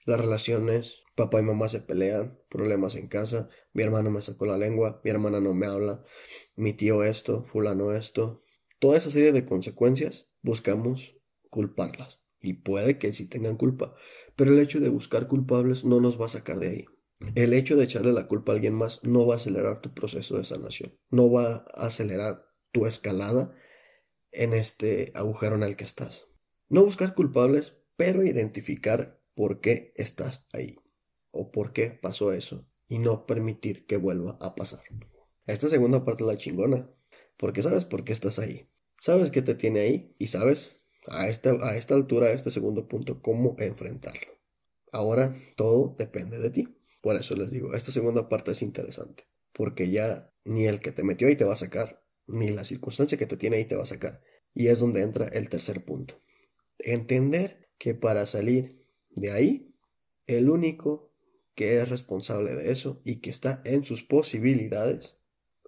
Las 0.05 0.21
relaciones, 0.21 1.01
papá 1.13 1.41
y 1.41 1.43
mamá 1.43 1.67
se 1.67 1.81
pelean, 1.81 2.39
problemas 2.47 2.95
en 2.95 3.09
casa, 3.09 3.49
mi 3.73 3.83
hermano 3.83 4.11
me 4.11 4.21
sacó 4.21 4.45
la 4.45 4.57
lengua, 4.57 5.01
mi 5.03 5.11
hermana 5.11 5.41
no 5.41 5.53
me 5.53 5.65
habla, 5.65 6.01
mi 6.55 6.71
tío 6.71 7.03
esto, 7.03 7.43
fulano 7.43 7.91
esto. 7.91 8.45
Toda 8.79 8.97
esa 8.97 9.11
serie 9.11 9.33
de 9.33 9.43
consecuencias 9.43 10.29
buscamos 10.41 11.17
culparlas 11.49 12.21
y 12.39 12.53
puede 12.53 12.97
que 12.97 13.11
sí 13.11 13.27
tengan 13.27 13.57
culpa, 13.57 13.93
pero 14.37 14.53
el 14.53 14.59
hecho 14.59 14.79
de 14.79 14.87
buscar 14.87 15.27
culpables 15.27 15.83
no 15.83 15.99
nos 15.99 16.17
va 16.17 16.27
a 16.27 16.29
sacar 16.29 16.59
de 16.59 16.69
ahí. 16.69 16.85
El 17.35 17.53
hecho 17.53 17.75
de 17.75 17.83
echarle 17.83 18.13
la 18.13 18.27
culpa 18.27 18.51
a 18.51 18.55
alguien 18.55 18.73
más 18.73 19.03
no 19.03 19.25
va 19.25 19.35
a 19.35 19.37
acelerar 19.37 19.81
tu 19.81 19.93
proceso 19.93 20.37
de 20.37 20.45
sanación, 20.45 20.97
no 21.09 21.31
va 21.31 21.65
a 21.73 21.85
acelerar 21.85 22.45
tu 22.71 22.85
escalada 22.85 23.53
en 24.31 24.53
este 24.53 25.11
agujero 25.13 25.55
en 25.55 25.63
el 25.63 25.75
que 25.75 25.83
estás. 25.83 26.27
No 26.69 26.83
buscar 26.83 27.13
culpables, 27.13 27.77
pero 27.95 28.23
identificar 28.23 29.21
por 29.35 29.61
qué 29.61 29.93
estás 29.95 30.47
ahí 30.53 30.77
o 31.31 31.51
por 31.51 31.73
qué 31.73 31.91
pasó 31.91 32.33
eso 32.33 32.67
y 32.87 32.99
no 32.99 33.25
permitir 33.25 33.85
que 33.85 33.97
vuelva 33.97 34.37
a 34.41 34.55
pasar. 34.55 34.83
Esta 35.45 35.69
segunda 35.69 36.05
parte 36.05 36.23
es 36.23 36.27
la 36.27 36.37
chingona, 36.37 36.89
porque 37.37 37.61
sabes 37.61 37.85
por 37.85 38.03
qué 38.03 38.13
estás 38.13 38.39
ahí, 38.39 38.69
sabes 38.97 39.31
qué 39.31 39.41
te 39.41 39.55
tiene 39.55 39.81
ahí 39.81 40.15
y 40.17 40.27
sabes 40.27 40.81
a 41.07 41.27
esta, 41.27 41.51
a 41.61 41.75
esta 41.77 41.95
altura, 41.95 42.27
a 42.27 42.33
este 42.33 42.51
segundo 42.51 42.87
punto, 42.87 43.21
cómo 43.21 43.55
enfrentarlo. 43.59 44.31
Ahora 44.91 45.35
todo 45.55 45.95
depende 45.97 46.39
de 46.39 46.49
ti. 46.51 46.80
Por 47.01 47.15
eso 47.15 47.35
les 47.35 47.51
digo, 47.51 47.73
esta 47.73 47.91
segunda 47.91 48.29
parte 48.29 48.51
es 48.51 48.61
interesante, 48.61 49.25
porque 49.53 49.89
ya 49.89 50.31
ni 50.45 50.65
el 50.65 50.79
que 50.79 50.91
te 50.91 51.03
metió 51.03 51.27
ahí 51.27 51.35
te 51.35 51.45
va 51.45 51.53
a 51.53 51.57
sacar, 51.57 52.03
ni 52.27 52.51
la 52.51 52.63
circunstancia 52.63 53.17
que 53.17 53.25
te 53.25 53.37
tiene 53.37 53.57
ahí 53.57 53.65
te 53.65 53.75
va 53.75 53.83
a 53.83 53.87
sacar. 53.87 54.21
Y 54.53 54.67
es 54.67 54.79
donde 54.79 55.01
entra 55.01 55.27
el 55.27 55.49
tercer 55.49 55.83
punto. 55.83 56.21
Entender 56.77 57.69
que 57.77 57.95
para 57.95 58.25
salir 58.25 58.85
de 59.09 59.31
ahí, 59.31 59.75
el 60.27 60.49
único 60.49 61.11
que 61.55 61.79
es 61.79 61.89
responsable 61.89 62.53
de 62.53 62.71
eso 62.71 63.01
y 63.03 63.21
que 63.21 63.29
está 63.29 63.61
en 63.65 63.83
sus 63.83 64.03
posibilidades 64.03 65.17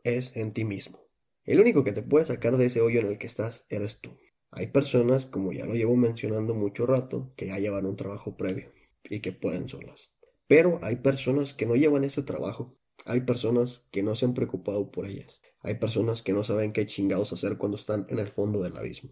es 0.03 0.35
en 0.35 0.53
ti 0.53 0.65
mismo. 0.65 1.07
El 1.45 1.59
único 1.59 1.83
que 1.83 1.91
te 1.91 2.03
puede 2.03 2.25
sacar 2.25 2.57
de 2.57 2.67
ese 2.67 2.81
hoyo 2.81 3.01
en 3.01 3.07
el 3.07 3.17
que 3.17 3.27
estás 3.27 3.65
eres 3.69 3.99
tú. 3.99 4.17
Hay 4.51 4.67
personas, 4.67 5.25
como 5.25 5.51
ya 5.51 5.65
lo 5.65 5.73
llevo 5.73 5.95
mencionando 5.95 6.53
mucho 6.53 6.85
rato, 6.85 7.33
que 7.35 7.47
ya 7.47 7.59
llevan 7.59 7.85
un 7.85 7.95
trabajo 7.95 8.37
previo 8.37 8.71
y 9.09 9.19
que 9.19 9.31
pueden 9.33 9.67
solas. 9.67 10.12
Pero 10.53 10.77
hay 10.83 10.97
personas 10.97 11.51
que 11.51 11.65
no 11.65 11.75
llevan 11.75 12.03
ese 12.03 12.21
trabajo. 12.21 12.77
Hay 13.05 13.21
personas 13.21 13.87
que 13.89 14.03
no 14.03 14.15
se 14.15 14.25
han 14.25 14.35
preocupado 14.35 14.91
por 14.91 15.07
ellas. 15.07 15.41
Hay 15.61 15.79
personas 15.79 16.21
que 16.21 16.31
no 16.31 16.43
saben 16.43 16.73
qué 16.73 16.85
chingados 16.85 17.33
hacer 17.33 17.57
cuando 17.57 17.75
están 17.75 18.05
en 18.09 18.19
el 18.19 18.27
fondo 18.27 18.61
del 18.61 18.77
abismo. 18.77 19.09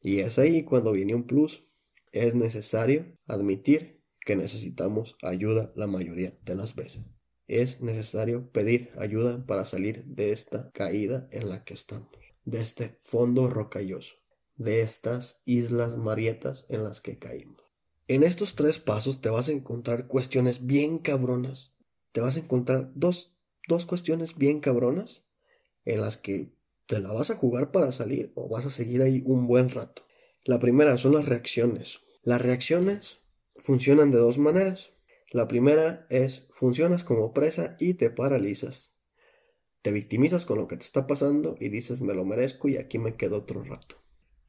Y 0.00 0.20
es 0.20 0.38
ahí 0.38 0.62
cuando 0.62 0.92
viene 0.92 1.16
un 1.16 1.26
plus. 1.26 1.64
Es 2.12 2.36
necesario 2.36 3.18
admitir 3.26 4.00
que 4.24 4.36
necesitamos 4.36 5.16
ayuda 5.22 5.72
la 5.74 5.88
mayoría 5.88 6.38
de 6.44 6.54
las 6.54 6.76
veces. 6.76 7.02
Es 7.48 7.80
necesario 7.80 8.52
pedir 8.52 8.92
ayuda 8.96 9.44
para 9.46 9.64
salir 9.64 10.04
de 10.04 10.30
esta 10.30 10.70
caída 10.70 11.28
en 11.32 11.48
la 11.48 11.64
que 11.64 11.74
estamos, 11.74 12.10
de 12.44 12.60
este 12.60 12.96
fondo 13.02 13.50
rocalloso 13.50 14.20
de 14.60 14.82
estas 14.82 15.40
islas 15.46 15.96
marietas 15.96 16.66
en 16.68 16.84
las 16.84 17.00
que 17.00 17.18
caímos. 17.18 17.69
En 18.10 18.24
estos 18.24 18.56
tres 18.56 18.80
pasos 18.80 19.20
te 19.20 19.28
vas 19.28 19.48
a 19.48 19.52
encontrar 19.52 20.08
cuestiones 20.08 20.66
bien 20.66 20.98
cabronas. 20.98 21.76
Te 22.10 22.20
vas 22.20 22.34
a 22.34 22.40
encontrar 22.40 22.90
dos, 22.96 23.36
dos 23.68 23.86
cuestiones 23.86 24.36
bien 24.36 24.58
cabronas 24.58 25.22
en 25.84 26.00
las 26.00 26.16
que 26.16 26.52
te 26.86 26.98
la 26.98 27.12
vas 27.12 27.30
a 27.30 27.36
jugar 27.36 27.70
para 27.70 27.92
salir 27.92 28.32
o 28.34 28.48
vas 28.48 28.66
a 28.66 28.72
seguir 28.72 29.00
ahí 29.02 29.22
un 29.26 29.46
buen 29.46 29.70
rato. 29.70 30.02
La 30.44 30.58
primera 30.58 30.98
son 30.98 31.14
las 31.14 31.24
reacciones. 31.24 32.00
Las 32.24 32.42
reacciones 32.42 33.20
funcionan 33.54 34.10
de 34.10 34.18
dos 34.18 34.38
maneras. 34.38 34.90
La 35.30 35.46
primera 35.46 36.08
es 36.10 36.48
funcionas 36.52 37.04
como 37.04 37.32
presa 37.32 37.76
y 37.78 37.94
te 37.94 38.10
paralizas. 38.10 38.92
Te 39.82 39.92
victimizas 39.92 40.46
con 40.46 40.58
lo 40.58 40.66
que 40.66 40.76
te 40.76 40.84
está 40.84 41.06
pasando 41.06 41.54
y 41.60 41.68
dices 41.68 42.00
me 42.00 42.14
lo 42.14 42.24
merezco 42.24 42.68
y 42.68 42.76
aquí 42.76 42.98
me 42.98 43.14
quedo 43.14 43.36
otro 43.36 43.62
rato. 43.62 44.02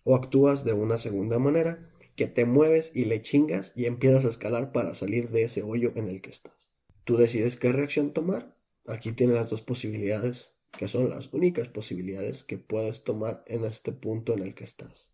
O 0.04 0.16
actúas 0.16 0.66
de 0.66 0.74
una 0.74 0.98
segunda 0.98 1.38
manera, 1.38 1.91
que 2.16 2.28
te 2.28 2.46
mueves 2.46 2.92
y 2.94 3.06
le 3.06 3.22
chingas 3.22 3.74
y 3.76 3.86
empiezas 3.86 4.26
a 4.26 4.30
escalar 4.30 4.72
para 4.72 4.96
salir 4.96 5.30
de 5.30 5.44
ese 5.44 5.64
hoyo 5.64 5.92
en 5.96 6.08
el 6.08 6.22
que 6.22 6.30
estás. 6.30 6.70
Tú 7.04 7.18
decides 7.18 7.58
qué 7.58 7.72
reacción 7.72 8.14
tomar. 8.14 8.56
Aquí 8.88 9.12
tienes 9.12 9.36
las 9.36 9.50
dos 9.50 9.62
posibilidades, 9.62 10.54
que 10.78 10.88
son 10.88 11.10
las 11.10 11.34
únicas 11.34 11.68
posibilidades 11.68 12.44
que 12.44 12.58
puedes 12.58 13.04
tomar 13.04 13.44
en 13.48 13.66
este 13.66 13.92
punto 13.92 14.34
en 14.34 14.44
el 14.44 14.56
que 14.56 14.64
estás, 14.64 15.12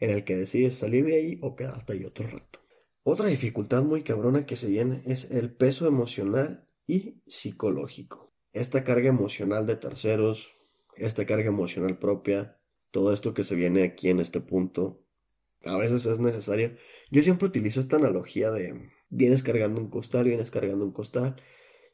en 0.00 0.10
el 0.10 0.24
que 0.24 0.36
decides 0.36 0.74
salir 0.74 1.04
de 1.06 1.16
ahí 1.16 1.38
o 1.42 1.56
quedarte 1.56 1.94
ahí 1.94 2.04
otro 2.04 2.26
rato. 2.26 2.60
Otra 3.04 3.28
dificultad 3.28 3.82
muy 3.82 4.02
cabrona 4.02 4.46
que 4.46 4.56
se 4.56 4.68
viene 4.68 5.02
es 5.06 5.30
el 5.30 5.52
peso 5.52 5.86
emocional 5.88 6.68
y 6.86 7.20
psicológico. 7.26 8.32
Esta 8.52 8.84
carga 8.84 9.08
emocional 9.08 9.66
de 9.66 9.76
terceros, 9.76 10.54
esta 10.96 11.26
carga 11.26 11.48
emocional 11.48 11.98
propia, 11.98 12.58
todo 12.92 13.12
esto 13.12 13.34
que 13.34 13.42
se 13.42 13.56
viene 13.56 13.82
aquí 13.82 14.08
en 14.08 14.20
este 14.20 14.40
punto, 14.40 15.01
a 15.64 15.76
veces 15.76 16.06
es 16.06 16.20
necesario. 16.20 16.76
Yo 17.10 17.22
siempre 17.22 17.46
utilizo 17.46 17.80
esta 17.80 17.96
analogía 17.96 18.50
de 18.50 18.90
vienes 19.10 19.42
cargando 19.42 19.80
un 19.80 19.90
costal, 19.90 20.24
vienes 20.24 20.50
cargando 20.50 20.84
un 20.84 20.92
costal 20.92 21.36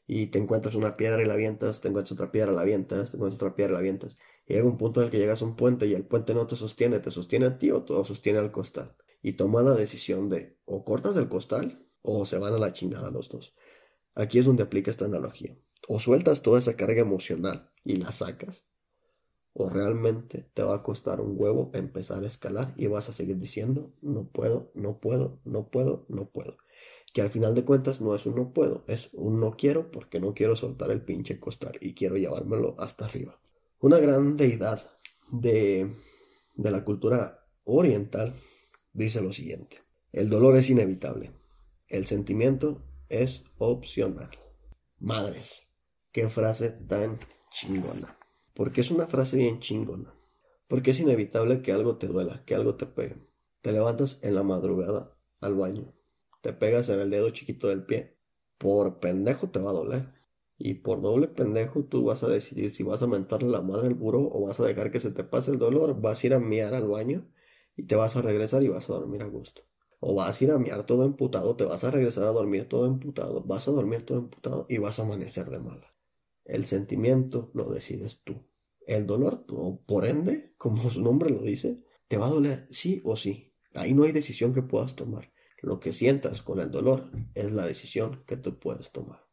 y 0.07 0.27
te 0.27 0.39
encuentras 0.39 0.75
una 0.75 0.97
piedra 0.97 1.21
y 1.21 1.25
la 1.25 1.33
avientas, 1.33 1.81
te 1.81 1.87
encuentras 1.87 2.13
otra 2.13 2.31
piedra, 2.31 2.51
la 2.51 2.61
avientas, 2.61 3.11
te 3.11 3.17
encuentras 3.17 3.41
otra 3.41 3.55
piedra, 3.55 3.73
la 3.73 3.79
avientas. 3.79 4.15
Y 4.47 4.53
llega 4.53 4.67
un 4.67 4.77
punto 4.77 5.01
en 5.01 5.05
el 5.05 5.11
que 5.11 5.19
llegas 5.19 5.41
a 5.41 5.45
un 5.45 5.55
puente 5.55 5.85
y 5.85 5.93
el 5.93 6.05
puente 6.05 6.33
no 6.33 6.47
te 6.47 6.55
sostiene, 6.55 6.99
te 6.99 7.11
sostiene 7.11 7.45
a 7.45 7.57
ti 7.57 7.69
o 7.71 7.83
todo 7.83 8.03
sostiene 8.03 8.39
al 8.39 8.51
costal. 8.51 8.95
Y 9.21 9.33
toma 9.33 9.61
la 9.61 9.75
decisión 9.75 10.29
de 10.29 10.57
o 10.65 10.83
cortas 10.83 11.15
el 11.17 11.29
costal 11.29 11.85
o 12.01 12.25
se 12.25 12.39
van 12.39 12.53
a 12.53 12.57
la 12.57 12.73
chingada 12.73 13.11
los 13.11 13.29
dos. 13.29 13.53
Aquí 14.15 14.39
es 14.39 14.45
donde 14.45 14.63
aplica 14.63 14.89
esta 14.89 15.05
analogía. 15.05 15.55
O 15.87 15.99
sueltas 15.99 16.41
toda 16.41 16.59
esa 16.59 16.75
carga 16.75 17.01
emocional 17.01 17.71
y 17.83 17.97
la 17.97 18.11
sacas, 18.11 18.65
o 19.53 19.69
realmente 19.69 20.49
te 20.53 20.63
va 20.63 20.75
a 20.75 20.83
costar 20.83 21.21
un 21.21 21.35
huevo 21.37 21.71
empezar 21.73 22.23
a 22.23 22.27
escalar 22.27 22.73
y 22.77 22.87
vas 22.87 23.09
a 23.09 23.13
seguir 23.13 23.37
diciendo 23.37 23.93
no 24.01 24.29
puedo, 24.29 24.71
no 24.73 24.99
puedo, 24.99 25.39
no 25.43 25.69
puedo, 25.69 26.05
no 26.09 26.25
puedo. 26.25 26.57
Que 27.13 27.21
al 27.21 27.29
final 27.29 27.55
de 27.55 27.65
cuentas 27.65 28.01
no 28.01 28.15
es 28.15 28.25
un 28.25 28.35
no 28.35 28.53
puedo, 28.53 28.85
es 28.87 29.09
un 29.13 29.39
no 29.39 29.57
quiero 29.57 29.91
porque 29.91 30.19
no 30.19 30.33
quiero 30.33 30.55
soltar 30.55 30.91
el 30.91 31.03
pinche 31.03 31.39
costal 31.39 31.73
y 31.81 31.93
quiero 31.93 32.17
llevármelo 32.17 32.75
hasta 32.79 33.05
arriba. 33.05 33.39
Una 33.79 33.97
gran 33.97 34.37
deidad 34.37 34.89
de, 35.31 35.93
de 36.55 36.71
la 36.71 36.83
cultura 36.83 37.45
oriental 37.63 38.35
dice 38.93 39.21
lo 39.21 39.33
siguiente. 39.33 39.77
El 40.11 40.29
dolor 40.29 40.55
es 40.57 40.69
inevitable. 40.69 41.31
El 41.87 42.05
sentimiento 42.05 42.83
es 43.09 43.43
opcional. 43.57 44.29
Madres, 44.99 45.67
qué 46.11 46.29
frase 46.29 46.71
tan 46.71 47.17
chingona. 47.51 48.18
Porque 48.59 48.81
es 48.81 48.91
una 48.91 49.07
frase 49.07 49.37
bien 49.37 49.61
chingona. 49.61 50.13
Porque 50.67 50.91
es 50.91 50.99
inevitable 50.99 51.61
que 51.61 51.71
algo 51.71 51.95
te 51.95 52.07
duela, 52.07 52.43
que 52.43 52.55
algo 52.55 52.75
te 52.75 52.87
pegue. 52.87 53.15
Te 53.61 53.71
levantas 53.71 54.19
en 54.21 54.35
la 54.35 54.43
madrugada 54.43 55.17
al 55.39 55.55
baño. 55.55 55.93
Te 56.41 56.51
pegas 56.51 56.89
en 56.89 56.99
el 56.99 57.09
dedo 57.09 57.29
chiquito 57.29 57.69
del 57.69 57.85
pie. 57.85 58.17
Por 58.57 58.99
pendejo 58.99 59.49
te 59.49 59.59
va 59.59 59.69
a 59.69 59.73
doler. 59.73 60.09
Y 60.57 60.73
por 60.73 60.99
doble 60.99 61.29
pendejo 61.29 61.85
tú 61.85 62.03
vas 62.03 62.23
a 62.23 62.27
decidir 62.27 62.69
si 62.71 62.83
vas 62.83 63.01
a 63.01 63.07
mentarle 63.07 63.47
la 63.47 63.61
madre 63.61 63.87
al 63.87 63.93
burro 63.93 64.27
o 64.29 64.45
vas 64.45 64.59
a 64.59 64.65
dejar 64.65 64.91
que 64.91 64.99
se 64.99 65.11
te 65.11 65.23
pase 65.23 65.51
el 65.51 65.57
dolor. 65.57 66.01
Vas 66.01 66.21
a 66.21 66.27
ir 66.27 66.33
a 66.33 66.41
miar 66.41 66.73
al 66.73 66.89
baño 66.89 67.31
y 67.77 67.83
te 67.83 67.95
vas 67.95 68.17
a 68.17 68.21
regresar 68.21 68.61
y 68.63 68.67
vas 68.67 68.89
a 68.89 68.93
dormir 68.93 69.21
a 69.21 69.27
gusto. 69.27 69.61
O 70.01 70.15
vas 70.15 70.41
a 70.41 70.43
ir 70.43 70.51
a 70.51 70.59
miar 70.59 70.85
todo 70.85 71.05
emputado, 71.05 71.55
te 71.55 71.63
vas 71.63 71.85
a 71.85 71.91
regresar 71.91 72.25
a 72.25 72.33
dormir 72.33 72.67
todo 72.67 72.87
emputado, 72.87 73.41
vas 73.41 73.69
a 73.69 73.71
dormir 73.71 74.05
todo 74.05 74.17
emputado 74.17 74.65
y 74.67 74.79
vas 74.79 74.99
a 74.99 75.03
amanecer 75.03 75.49
de 75.49 75.59
mala. 75.59 75.95
El 76.43 76.65
sentimiento 76.65 77.51
lo 77.53 77.69
decides 77.69 78.19
tú. 78.25 78.48
El 78.89 79.05
dolor, 79.05 79.45
por 79.85 80.03
ende, 80.03 80.55
como 80.57 80.89
su 80.89 81.03
nombre 81.03 81.29
lo 81.29 81.43
dice, 81.43 81.77
te 82.07 82.17
va 82.17 82.25
a 82.25 82.31
doler 82.31 82.65
sí 82.71 83.01
o 83.03 83.15
sí. 83.15 83.53
Ahí 83.75 83.93
no 83.93 84.03
hay 84.03 84.11
decisión 84.11 84.51
que 84.51 84.63
puedas 84.63 84.95
tomar. 84.95 85.31
Lo 85.61 85.79
que 85.79 85.91
sientas 85.91 86.41
con 86.41 86.59
el 86.59 86.71
dolor 86.71 87.11
es 87.35 87.51
la 87.51 87.67
decisión 87.67 88.23
que 88.25 88.35
tú 88.35 88.57
puedes 88.57 88.91
tomar. 88.91 89.23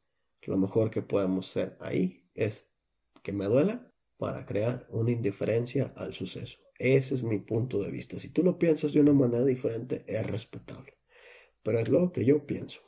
Lo 0.43 0.59
mejor 0.59 0.91
que 0.91 1.01
podemos 1.01 1.49
hacer 1.49 1.79
ahí 1.81 2.29
es 2.35 2.69
que 3.23 3.33
me 3.33 3.47
duela 3.47 3.91
para 4.19 4.45
crear 4.45 4.87
una 4.91 5.11
indiferencia 5.11 5.91
al 5.97 6.13
suceso. 6.13 6.59
Ese 6.79 7.15
es 7.15 7.23
mi 7.23 7.39
punto 7.39 7.83
de 7.83 7.91
vista. 7.91 8.19
Si 8.19 8.29
tú 8.29 8.43
lo 8.43 8.59
piensas 8.59 8.93
de 8.93 9.01
una 9.01 9.15
manera 9.15 9.47
diferente, 9.47 10.05
es 10.07 10.27
respetable. 10.27 10.99
Pero 11.63 11.79
es 11.79 11.89
lo 11.89 12.13
que 12.13 12.27
yo 12.27 12.45
pienso. 12.45 12.81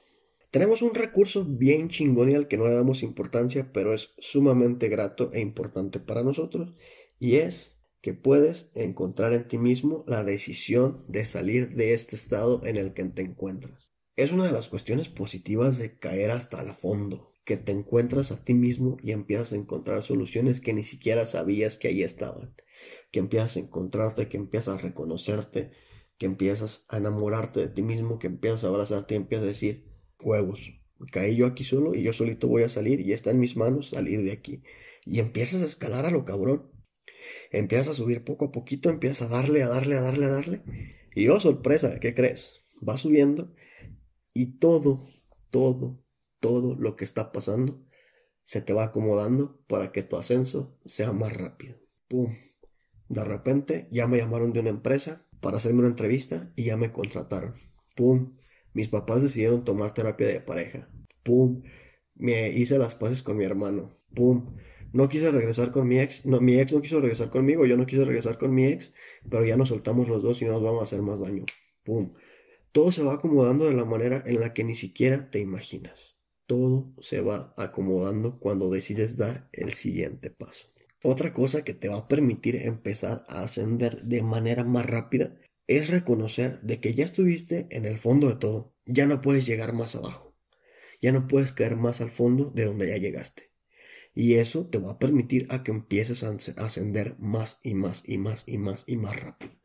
Tenemos 0.51 0.81
un 0.81 0.95
recurso 0.95 1.45
bien 1.45 1.89
chingón 1.89 2.33
y 2.33 2.35
al 2.35 2.49
que 2.49 2.57
no 2.57 2.67
le 2.67 2.75
damos 2.75 3.03
importancia, 3.03 3.71
pero 3.73 3.93
es 3.93 4.15
sumamente 4.19 4.89
grato 4.89 5.31
e 5.33 5.41
importante 5.41 6.01
para 6.01 6.23
nosotros. 6.23 6.73
Y 7.19 7.37
es 7.37 7.79
que 8.01 8.15
puedes 8.15 8.71
encontrar 8.75 9.35
en 9.35 9.47
ti 9.47 9.59
mismo 9.59 10.05
la 10.07 10.25
decisión 10.25 11.05
de 11.09 11.27
salir 11.27 11.75
de 11.75 11.93
este 11.93 12.17
estado 12.17 12.65
en 12.65 12.77
el 12.77 12.95
que 12.95 13.05
te 13.05 13.23
encuentras. 13.23 13.91
Es 14.17 14.33
una 14.33 14.47
de 14.47 14.53
las 14.53 14.69
cuestiones 14.69 15.09
positivas 15.09 15.79
de 15.79 15.99
caer 15.99 16.31
hasta 16.31 16.63
el 16.63 16.73
fondo, 16.73 17.35
que 17.45 17.57
te 17.57 17.73
encuentras 17.73 18.33
a 18.33 18.43
ti 18.43 18.55
mismo 18.55 18.97
y 19.03 19.13
empiezas 19.13 19.53
a 19.53 19.57
encontrar 19.57 20.03
soluciones 20.03 20.61
que 20.61 20.73
ni 20.73 20.85
siquiera 20.85 21.27
sabías 21.27 21.77
que 21.77 21.89
ahí 21.89 22.03
estaban, 22.03 22.55
que 23.11 23.19
empiezas 23.19 23.57
a 23.57 23.61
encontrarte, 23.61 24.29
que 24.29 24.39
empiezas 24.39 24.79
a 24.79 24.81
reconocerte, 24.81 25.73
que 26.17 26.27
empiezas 26.27 26.85
a 26.89 26.97
enamorarte 26.97 27.61
de 27.61 27.69
ti 27.69 27.83
mismo, 27.83 28.19
que 28.19 28.27
empiezas 28.29 28.65
a 28.65 28.69
abrazarte 28.69 29.15
y 29.15 29.19
empiezas 29.19 29.45
a 29.45 29.49
decir, 29.49 29.88
huevos, 30.21 30.73
caí 31.13 31.37
yo 31.37 31.47
aquí 31.47 31.65
solo 31.65 31.95
y 31.95 32.03
yo 32.03 32.13
solito 32.13 32.49
voy 32.49 32.63
a 32.63 32.69
salir 32.69 33.01
y 33.01 33.13
está 33.13 33.31
en 33.31 33.41
mis 33.41 33.57
manos 33.57 33.91
salir 33.91 34.23
de 34.23 34.33
aquí. 34.33 34.63
Y 35.05 35.21
empiezas 35.21 35.63
a 35.63 35.67
escalar 35.67 36.07
a 36.07 36.11
lo 36.11 36.25
cabrón. 36.25 36.71
Empiezas 37.51 37.89
a 37.89 37.95
subir 37.95 38.25
poco 38.25 38.47
a 38.47 38.53
poquito, 38.53 38.91
empiezas 38.91 39.31
a 39.31 39.37
darle, 39.37 39.63
a 39.63 39.69
darle, 39.69 39.97
a 39.97 40.01
darle, 40.01 40.27
a 40.27 40.31
darle. 40.31 40.63
Y 41.15 41.29
oh, 41.29 41.41
sorpresa, 41.41 41.99
¿qué 42.01 42.15
crees? 42.15 42.61
Va 42.87 42.97
subiendo 42.97 43.55
y 44.35 44.59
todo, 44.59 45.09
todo, 45.51 46.05
todo 46.41 46.77
lo 46.77 46.97
que 46.97 47.05
está 47.05 47.33
pasando 47.33 47.85
se 48.45 48.63
te 48.63 48.73
va 48.73 48.85
acomodando 48.85 49.61
para 49.67 49.93
que 49.93 50.03
tu 50.03 50.17
ascenso 50.17 50.79
sea 50.85 51.13
más 51.13 51.33
rápido. 51.33 51.77
¡Pum! 52.09 52.35
De 53.09 53.25
repente 53.25 53.89
ya 53.91 54.07
me 54.07 54.19
llamaron 54.19 54.53
de 54.53 54.61
una 54.61 54.71
empresa 54.71 55.27
para 55.41 55.57
hacerme 55.57 55.81
una 55.81 55.89
entrevista 55.89 56.53
y 56.57 56.65
ya 56.65 56.77
me 56.77 56.93
contrataron. 56.93 57.55
¡Pum! 57.97 58.39
Mis 58.75 58.89
papás 58.89 59.23
decidieron 59.23 59.65
tomar 59.65 59.95
terapia 59.95 60.27
de 60.27 60.41
pareja. 60.41 60.89
¡Pum! 61.23 61.63
Me 62.15 62.49
hice 62.49 62.79
las 62.79 62.95
paces 62.95 63.23
con 63.23 63.37
mi 63.37 63.45
hermano. 63.45 63.97
¡Pum! 64.15 64.57
No 64.93 65.09
quise 65.09 65.31
regresar 65.31 65.71
con 65.71 65.87
mi 65.87 65.99
ex. 65.99 66.25
No, 66.25 66.41
mi 66.41 66.59
ex 66.59 66.73
no 66.73 66.81
quiso 66.81 67.01
regresar 67.01 67.31
conmigo. 67.31 67.67
Yo 67.67 67.77
no 67.77 67.87
quise 67.87 68.05
regresar 68.05 68.39
con 68.39 68.55
mi 68.55 68.67
ex. 68.67 68.93
Pero 69.29 69.45
ya 69.45 69.57
nos 69.57 69.69
soltamos 69.69 70.09
los 70.09 70.23
dos 70.23 70.41
y 70.41 70.45
no 70.45 70.53
nos 70.53 70.63
vamos 70.63 70.81
a 70.81 70.85
hacer 70.85 71.03
más 71.03 71.21
daño. 71.21 71.45
¡Pum! 71.85 72.15
Todo 72.73 72.93
se 72.93 73.03
va 73.03 73.15
acomodando 73.15 73.65
de 73.65 73.75
la 73.75 73.85
manera 73.85 74.23
en 74.27 74.41
la 74.41 74.53
que 74.55 74.65
ni 74.65 74.75
siquiera 74.75 75.31
te 75.31 75.39
imaginas. 75.39 76.17
Todo 76.47 76.95
se 77.01 77.21
va 77.21 77.53
acomodando 77.57 78.39
cuando 78.39 78.71
decides 78.71 79.17
dar 79.17 79.49
el 79.53 79.73
siguiente 79.73 80.31
paso. 80.31 80.67
Otra 81.03 81.33
cosa 81.33 81.63
que 81.63 81.75
te 81.75 81.89
va 81.89 81.99
a 81.99 82.09
permitir 82.09 82.57
empezar 82.57 83.25
a 83.29 83.43
ascender 83.43 84.03
de 84.03 84.23
manera 84.23 84.65
más 84.65 84.87
rápida 84.87 85.37
es 85.69 85.91
reconocer 85.91 86.61
de 86.63 86.81
que 86.81 86.95
ya 86.95 87.05
estuviste 87.05 87.69
en 87.71 87.85
el 87.85 87.99
fondo 87.99 88.29
de 88.29 88.37
todo, 88.37 88.75
ya 88.87 89.07
no 89.07 89.21
puedes 89.21 89.47
llegar 89.47 89.73
más 89.73 89.95
abajo, 89.95 90.35
ya 91.01 91.13
no 91.13 91.29
puedes 91.29 91.53
caer 91.53 91.77
más 91.77 92.01
al 92.01 92.11
fondo 92.11 92.51
de 92.51 92.65
donde 92.65 92.89
ya 92.89 92.97
llegaste. 92.97 93.53
Y 94.15 94.35
eso 94.35 94.67
te 94.67 94.79
va 94.79 94.93
a 94.93 94.99
permitir 94.99 95.47
a 95.51 95.63
que 95.63 95.71
empieces 95.71 96.25
a 96.25 96.37
ascender 96.57 97.17
más 97.21 97.61
y 97.63 97.75
más 97.75 98.03
y 98.05 98.19
más 98.19 98.43
y 98.47 98.59
más 98.59 98.83
y 98.89 98.97
más 98.97 99.21
rápido 99.21 99.58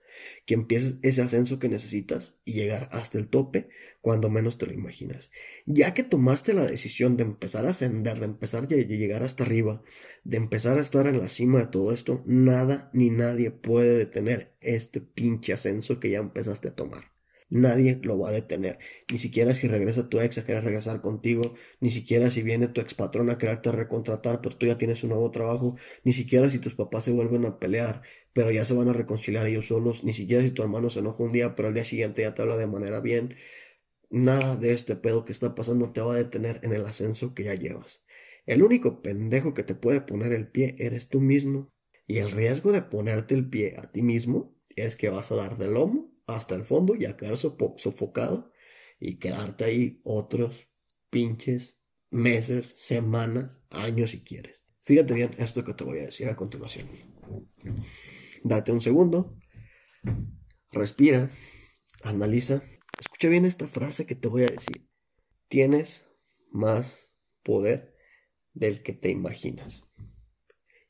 que 0.45 0.53
empieces 0.53 0.97
ese 1.01 1.21
ascenso 1.21 1.59
que 1.59 1.69
necesitas 1.69 2.35
y 2.45 2.53
llegar 2.53 2.89
hasta 2.91 3.17
el 3.17 3.27
tope 3.27 3.69
cuando 4.01 4.29
menos 4.29 4.57
te 4.57 4.65
lo 4.65 4.73
imaginas. 4.73 5.31
Ya 5.65 5.93
que 5.93 6.03
tomaste 6.03 6.53
la 6.53 6.65
decisión 6.65 7.17
de 7.17 7.23
empezar 7.23 7.65
a 7.65 7.69
ascender, 7.69 8.19
de 8.19 8.25
empezar 8.25 8.63
a 8.63 8.67
llegar 8.67 9.23
hasta 9.23 9.43
arriba, 9.43 9.83
de 10.23 10.37
empezar 10.37 10.77
a 10.77 10.81
estar 10.81 11.07
en 11.07 11.19
la 11.19 11.29
cima 11.29 11.59
de 11.59 11.67
todo 11.67 11.93
esto, 11.93 12.23
nada 12.25 12.89
ni 12.93 13.09
nadie 13.09 13.51
puede 13.51 13.97
detener 13.97 14.53
este 14.61 15.01
pinche 15.01 15.53
ascenso 15.53 15.99
que 15.99 16.09
ya 16.09 16.19
empezaste 16.19 16.69
a 16.69 16.75
tomar. 16.75 17.12
Nadie 17.53 17.99
lo 18.01 18.17
va 18.17 18.29
a 18.29 18.31
detener. 18.31 18.79
Ni 19.11 19.19
siquiera 19.19 19.53
si 19.53 19.67
regresa 19.67 20.09
tu 20.09 20.19
ex 20.19 20.39
a 20.39 20.43
querer 20.43 20.63
regresar 20.63 21.01
contigo. 21.01 21.53
Ni 21.79 21.91
siquiera 21.91 22.31
si 22.31 22.41
viene 22.41 22.67
tu 22.67 22.81
ex 22.81 22.95
patrón 22.95 23.29
a 23.29 23.37
quererte 23.37 23.71
recontratar, 23.71 24.41
pero 24.41 24.57
tú 24.57 24.65
ya 24.65 24.79
tienes 24.79 25.03
un 25.03 25.11
nuevo 25.11 25.29
trabajo. 25.29 25.75
Ni 26.03 26.13
siquiera 26.13 26.49
si 26.49 26.57
tus 26.57 26.73
papás 26.73 27.03
se 27.03 27.11
vuelven 27.11 27.45
a 27.45 27.59
pelear, 27.59 28.01
pero 28.33 28.49
ya 28.49 28.65
se 28.65 28.73
van 28.73 28.89
a 28.89 28.93
reconciliar 28.93 29.45
ellos 29.45 29.67
solos. 29.67 30.03
Ni 30.03 30.15
siquiera 30.15 30.41
si 30.41 30.49
tu 30.49 30.63
hermano 30.63 30.89
se 30.89 30.99
enoja 30.99 31.21
un 31.21 31.31
día, 31.31 31.53
pero 31.55 31.67
al 31.67 31.75
día 31.75 31.85
siguiente 31.85 32.23
ya 32.23 32.33
te 32.33 32.41
habla 32.41 32.57
de 32.57 32.65
manera 32.65 33.01
bien. 33.01 33.35
Nada 34.09 34.55
de 34.55 34.73
este 34.73 34.95
pedo 34.95 35.23
que 35.23 35.31
está 35.31 35.53
pasando 35.53 35.91
te 35.91 36.01
va 36.01 36.15
a 36.15 36.17
detener 36.17 36.59
en 36.63 36.73
el 36.73 36.83
ascenso 36.85 37.35
que 37.35 37.43
ya 37.43 37.53
llevas. 37.53 38.03
El 38.47 38.63
único 38.63 39.03
pendejo 39.03 39.53
que 39.53 39.61
te 39.61 39.75
puede 39.75 40.01
poner 40.01 40.33
el 40.33 40.47
pie 40.47 40.75
eres 40.79 41.07
tú 41.07 41.21
mismo. 41.21 41.71
Y 42.07 42.17
el 42.17 42.31
riesgo 42.31 42.71
de 42.71 42.81
ponerte 42.81 43.35
el 43.35 43.47
pie 43.47 43.75
a 43.77 43.91
ti 43.91 44.01
mismo 44.01 44.55
es 44.75 44.95
que 44.95 45.09
vas 45.09 45.31
a 45.31 45.35
dar 45.35 45.59
de 45.59 45.69
lomo 45.69 46.12
hasta 46.35 46.55
el 46.55 46.65
fondo 46.65 46.95
y 46.95 47.05
a 47.05 47.17
quedar 47.17 47.37
sofocado 47.37 48.51
y 48.99 49.15
quedarte 49.15 49.65
ahí 49.65 50.01
otros 50.03 50.67
pinches 51.09 51.79
meses, 52.09 52.67
semanas, 52.77 53.61
años 53.69 54.11
si 54.11 54.23
quieres. 54.23 54.63
Fíjate 54.83 55.13
bien 55.13 55.31
esto 55.37 55.63
que 55.63 55.73
te 55.73 55.83
voy 55.83 55.99
a 55.99 56.05
decir 56.05 56.27
a 56.27 56.35
continuación. 56.35 56.89
Date 58.43 58.71
un 58.71 58.81
segundo, 58.81 59.37
respira, 60.71 61.31
analiza, 62.03 62.63
escucha 62.99 63.29
bien 63.29 63.45
esta 63.45 63.67
frase 63.67 64.05
que 64.05 64.15
te 64.15 64.27
voy 64.27 64.43
a 64.43 64.47
decir. 64.47 64.89
Tienes 65.47 66.07
más 66.51 67.13
poder 67.43 67.95
del 68.53 68.83
que 68.83 68.93
te 68.93 69.09
imaginas. 69.09 69.83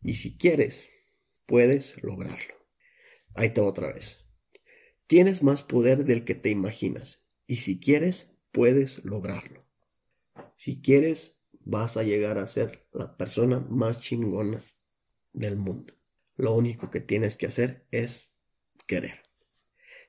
Y 0.02 0.16
si 0.16 0.38
quieres, 0.38 0.88
puedes 1.46 2.02
lograrlo. 2.02 2.56
Ahí 3.36 3.54
te 3.54 3.62
va 3.62 3.68
otra 3.68 3.94
vez. 3.94 4.23
Tienes 5.08 5.44
más 5.44 5.62
poder 5.62 6.06
del 6.06 6.24
que 6.24 6.36
te 6.36 6.50
imaginas 6.50 7.24
y 7.48 7.58
si 7.58 7.80
quieres, 7.80 8.32
puedes 8.52 9.04
lograrlo. 9.04 9.66
Si 10.56 10.82
quieres, 10.82 11.36
vas 11.60 11.98
a 11.98 12.04
llegar 12.04 12.38
a 12.38 12.48
ser 12.48 12.88
la 12.92 13.18
persona 13.18 13.60
más 13.70 14.00
chingona 14.00 14.62
del 15.34 15.58
mundo. 15.58 15.94
Lo 16.36 16.54
único 16.54 16.90
que 16.90 17.02
tienes 17.02 17.36
que 17.36 17.48
hacer 17.48 17.86
es 17.92 18.32
querer. 18.88 19.24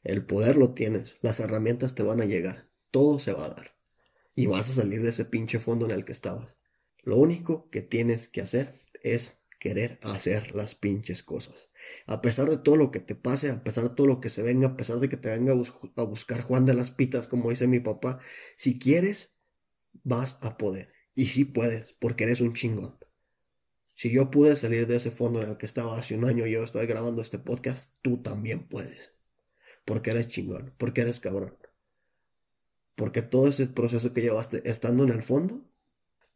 El 0.03 0.25
poder 0.27 0.57
lo 0.57 0.75
tienes, 0.75 1.17
las 1.23 1.41
herramientas 1.41 1.95
te 1.95 2.03
van 2.03 2.21
a 2.21 2.27
llegar, 2.27 2.71
todo 2.91 3.19
se 3.19 3.33
va 3.33 3.47
a 3.47 3.51
dar. 3.51 3.77
Y 4.35 4.47
vas 4.47 4.71
a 4.71 4.75
salir 4.75 5.03
de 5.03 5.11
ese 5.11 5.25
pinche 5.25 5.59
fondo 5.59 5.87
en 5.87 5.93
el 5.93 6.05
que 6.05 6.13
estabas. 6.13 6.59
Lo 7.03 7.17
único 7.17 7.69
que 7.71 7.83
tienes 7.83 8.29
que 8.29 8.41
hacer 8.41 8.75
es 9.03 9.44
querer 9.65 9.99
hacer 10.03 10.55
las 10.55 10.75
pinches 10.75 11.23
cosas. 11.23 11.71
A 12.05 12.21
pesar 12.21 12.51
de 12.51 12.59
todo 12.59 12.77
lo 12.77 12.91
que 12.91 13.01
te 13.01 13.15
pase, 13.15 13.51
a 13.51 13.65
pesar 13.65 13.89
de 13.89 13.95
todo 13.95 14.07
lo 14.07 14.21
que 14.21 14.29
se 14.29 14.43
venga, 14.43 14.69
a 14.69 14.77
pesar 14.77 14.99
de 14.99 15.09
que 15.09 15.17
te 15.17 15.31
venga 15.31 15.55
a, 15.55 16.03
buscar 16.05 16.43
Juan 16.43 16.67
de 16.67 16.75
las 16.75 16.91
Pitas, 16.91 17.29
como 17.29 17.49
dice 17.49 17.67
mi 17.67 17.81
papá, 17.81 18.21
si 18.59 18.79
quieres, 18.79 19.39
vas 20.03 20.37
a 20.43 20.59
poder. 20.59 20.93
Y 21.15 21.29
sí 21.29 21.47
puedes, 21.47 21.95
porque 21.95 22.25
eres 22.25 22.43
un 22.43 22.53
chingón. 22.53 22.99
Si 23.95 24.13
yo 24.13 24.31
pude 24.31 24.55
salir 24.57 24.87
de 24.87 24.97
ese 24.97 25.11
fondo 25.11 25.43
en 25.43 25.49
el 25.49 25.57
que 25.57 25.65
estaba 25.65 25.97
hace 25.97 26.15
un 26.15 26.27
año 26.27 26.47
y 26.47 26.53
yo 26.53 26.63
estoy 26.63 26.85
grabando 26.85 27.23
este 27.23 27.39
podcast, 27.39 27.91
tú 28.03 28.19
también 28.21 28.69
puedes. 28.69 29.15
Porque 29.87 30.11
eres 30.11 30.29
chingón, 30.29 30.75
porque 30.77 31.01
eres 31.01 31.21
cabrón. 31.21 31.57
Porque 32.97 33.23
todo 33.23 33.49
ese 33.49 33.67
proceso 33.69 34.13
que 34.13 34.21
llevaste 34.21 34.69
estando 34.69 35.05
en 35.05 35.11
el 35.11 35.23
fondo 35.23 35.65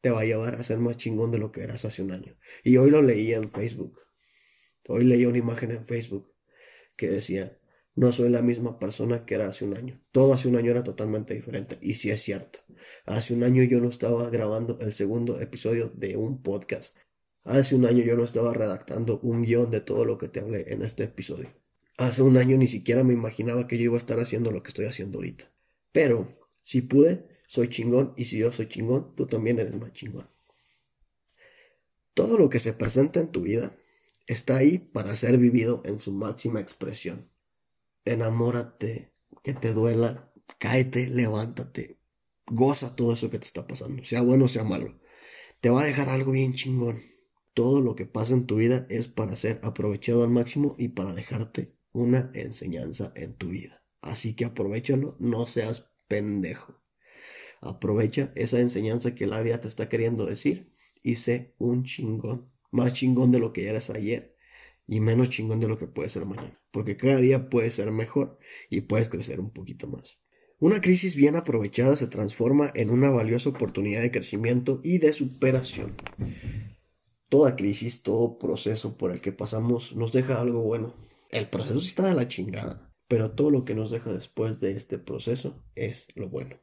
te 0.01 0.11
va 0.11 0.21
a 0.21 0.25
llevar 0.25 0.57
a 0.57 0.65
ser 0.65 0.79
más 0.79 0.97
chingón 0.97 1.31
de 1.31 1.39
lo 1.39 1.53
que 1.53 1.63
eras 1.63 1.85
hace 1.85 2.03
un 2.03 2.13
año. 2.13 2.37
Y 2.65 2.77
hoy 2.77 2.91
lo 2.91 3.03
leí 3.03 3.33
en 3.33 3.51
Facebook. 3.51 4.01
Hoy 4.89 5.05
leí 5.05 5.25
una 5.27 5.39
imagen 5.39 5.71
en 5.71 5.87
Facebook 5.87 6.33
que 6.97 7.09
decía, 7.09 7.59
no 7.95 8.13
soy 8.13 8.29
la 8.29 8.43
misma 8.43 8.79
persona 8.79 9.27
que 9.27 9.35
era 9.35 9.49
hace 9.49 9.65
un 9.65 9.77
año. 9.77 10.01
Todo 10.13 10.33
hace 10.33 10.49
un 10.49 10.57
año 10.57 10.71
era 10.71 10.85
totalmente 10.85 11.35
diferente. 11.35 11.79
Y 11.81 11.95
sí 11.95 12.11
es 12.11 12.23
cierto. 12.23 12.61
Hace 13.07 13.35
un 13.35 13.43
año 13.43 13.63
yo 13.65 13.81
no 13.81 13.89
estaba 13.89 14.31
grabando 14.31 14.79
el 14.81 14.93
segundo 14.93 15.41
episodio 15.41 15.93
de 15.97 16.17
un 16.17 16.43
podcast. 16.43 16.97
Hace 17.43 17.75
un 17.75 17.87
año 17.87 18.05
yo 18.05 18.15
no 18.15 18.25
estaba 18.25 18.55
redactando 18.55 19.19
un 19.21 19.43
guion 19.43 19.71
de 19.71 19.81
todo 19.81 20.05
lo 20.05 20.17
que 20.17 20.29
te 20.29 20.41
hablé 20.41 20.73
en 20.73 20.83
este 20.83 21.05
episodio. 21.05 21.51
Hace 21.97 22.23
un 22.23 22.37
año 22.37 22.57
ni 22.57 22.69
siquiera 22.69 23.03
me 23.03 23.15
imaginaba 23.15 23.67
que 23.67 23.79
yo 23.79 23.85
iba 23.85 23.95
a 23.95 23.99
estar 23.99 24.21
haciendo 24.21 24.53
lo 24.53 24.63
que 24.63 24.69
estoy 24.69 24.85
haciendo 24.85 25.19
ahorita. 25.19 25.51
Pero, 25.91 26.33
si 26.63 26.83
pude, 26.83 27.27
soy 27.49 27.69
chingón 27.71 28.13
y 28.17 28.27
si 28.27 28.39
yo 28.39 28.53
soy 28.53 28.69
chingón, 28.69 29.15
tú 29.17 29.27
también 29.27 29.59
eres 29.59 29.75
más 29.75 29.93
chingón. 29.93 30.29
Todo 32.13 32.37
lo 32.37 32.51
que 32.51 32.61
se 32.61 32.75
presenta 32.75 33.21
en 33.21 33.33
tu 33.33 33.41
vida 33.41 33.75
está 34.27 34.59
ahí 34.59 34.79
para 34.79 35.17
ser 35.17 35.39
vivido 35.39 35.83
en 35.87 35.99
su 35.99 36.13
máxima 36.13 36.61
expresión. 36.61 37.31
Enamórate, 38.05 39.13
que 39.43 39.55
te 39.55 39.73
duela, 39.73 40.31
cáete, 40.59 41.09
levántate, 41.09 41.99
goza 42.47 42.95
todo 42.95 43.15
eso 43.15 43.31
que 43.31 43.39
te 43.39 43.47
está 43.47 43.67
pasando, 43.67 44.05
sea 44.05 44.21
bueno 44.21 44.45
o 44.45 44.49
sea 44.49 44.65
malo. 44.65 45.01
Te 45.61 45.71
va 45.71 45.83
a 45.83 45.87
dejar 45.87 46.11
algo 46.11 46.33
bien 46.33 46.55
chingón. 46.55 47.01
todo 47.55 47.81
lo 47.81 47.97
que 47.97 48.07
pasa 48.07 48.35
en 48.35 48.47
tu 48.47 48.57
vida 48.57 48.87
es 48.91 49.09
para 49.09 49.37
ser 49.37 49.59
aprovechado 49.65 50.23
al 50.23 50.31
máximo 50.31 50.77
y 50.79 50.89
para 50.91 51.15
dejarte 51.15 51.75
una 51.93 52.31
enseñanza 52.35 53.13
en 53.17 53.35
tu 53.35 53.49
vida. 53.49 53.83
Así 54.03 54.35
que 54.35 54.45
aprovechalo, 54.45 55.17
no 55.19 55.47
seas 55.47 55.87
pendejo. 56.09 56.79
Aprovecha 57.61 58.33
esa 58.35 58.61
enseñanza 58.61 59.15
que 59.15 59.27
la 59.27 59.41
vida 59.41 59.61
te 59.61 59.69
está 59.69 59.89
queriendo 59.89 60.27
decir 60.27 60.73
y 61.03 61.17
sé 61.17 61.55
un 61.59 61.85
chingón. 61.85 62.51
Más 62.71 62.93
chingón 62.93 63.33
de 63.33 63.39
lo 63.39 63.53
que 63.53 63.69
eras 63.69 63.91
ayer 63.91 64.37
y 64.87 65.01
menos 65.01 65.29
chingón 65.29 65.61
de 65.61 65.69
lo 65.69 65.79
que 65.79 65.87
puede 65.87 66.09
ser 66.09 66.25
mañana. 66.25 66.61
Porque 66.71 66.97
cada 66.97 67.17
día 67.17 67.49
puede 67.49 67.71
ser 67.71 67.91
mejor 67.91 68.39
y 68.71 68.83
puedes 68.83 69.09
crecer 69.09 69.41
un 69.41 69.51
poquito 69.51 69.87
más. 69.87 70.19
Una 70.61 70.81
crisis 70.81 71.15
bien 71.15 71.37
aprovechada 71.37 71.97
se 71.97 72.09
transforma 72.09 72.73
en 72.75 72.91
una 72.91 73.11
valiosa 73.11 73.51
oportunidad 73.51 74.01
de 74.01 74.11
crecimiento 74.11 74.81
y 74.83 74.99
de 74.99 75.13
superación. 75.13 75.95
Toda 77.29 77.55
crisis, 77.55 78.03
todo 78.03 78.39
proceso 78.39 78.97
por 78.97 79.13
el 79.13 79.21
que 79.21 79.33
pasamos 79.33 79.95
nos 79.95 80.13
deja 80.13 80.41
algo 80.41 80.63
bueno. 80.63 80.95
El 81.31 81.49
proceso 81.49 81.79
está 81.79 82.09
de 82.09 82.15
la 82.15 82.27
chingada, 82.27 82.93
pero 83.07 83.31
todo 83.31 83.51
lo 83.51 83.65
que 83.65 83.75
nos 83.75 83.91
deja 83.91 84.13
después 84.13 84.61
de 84.61 84.73
este 84.73 84.99
proceso 84.99 85.63
es 85.77 86.09
lo 86.17 86.29
bueno. 86.29 86.57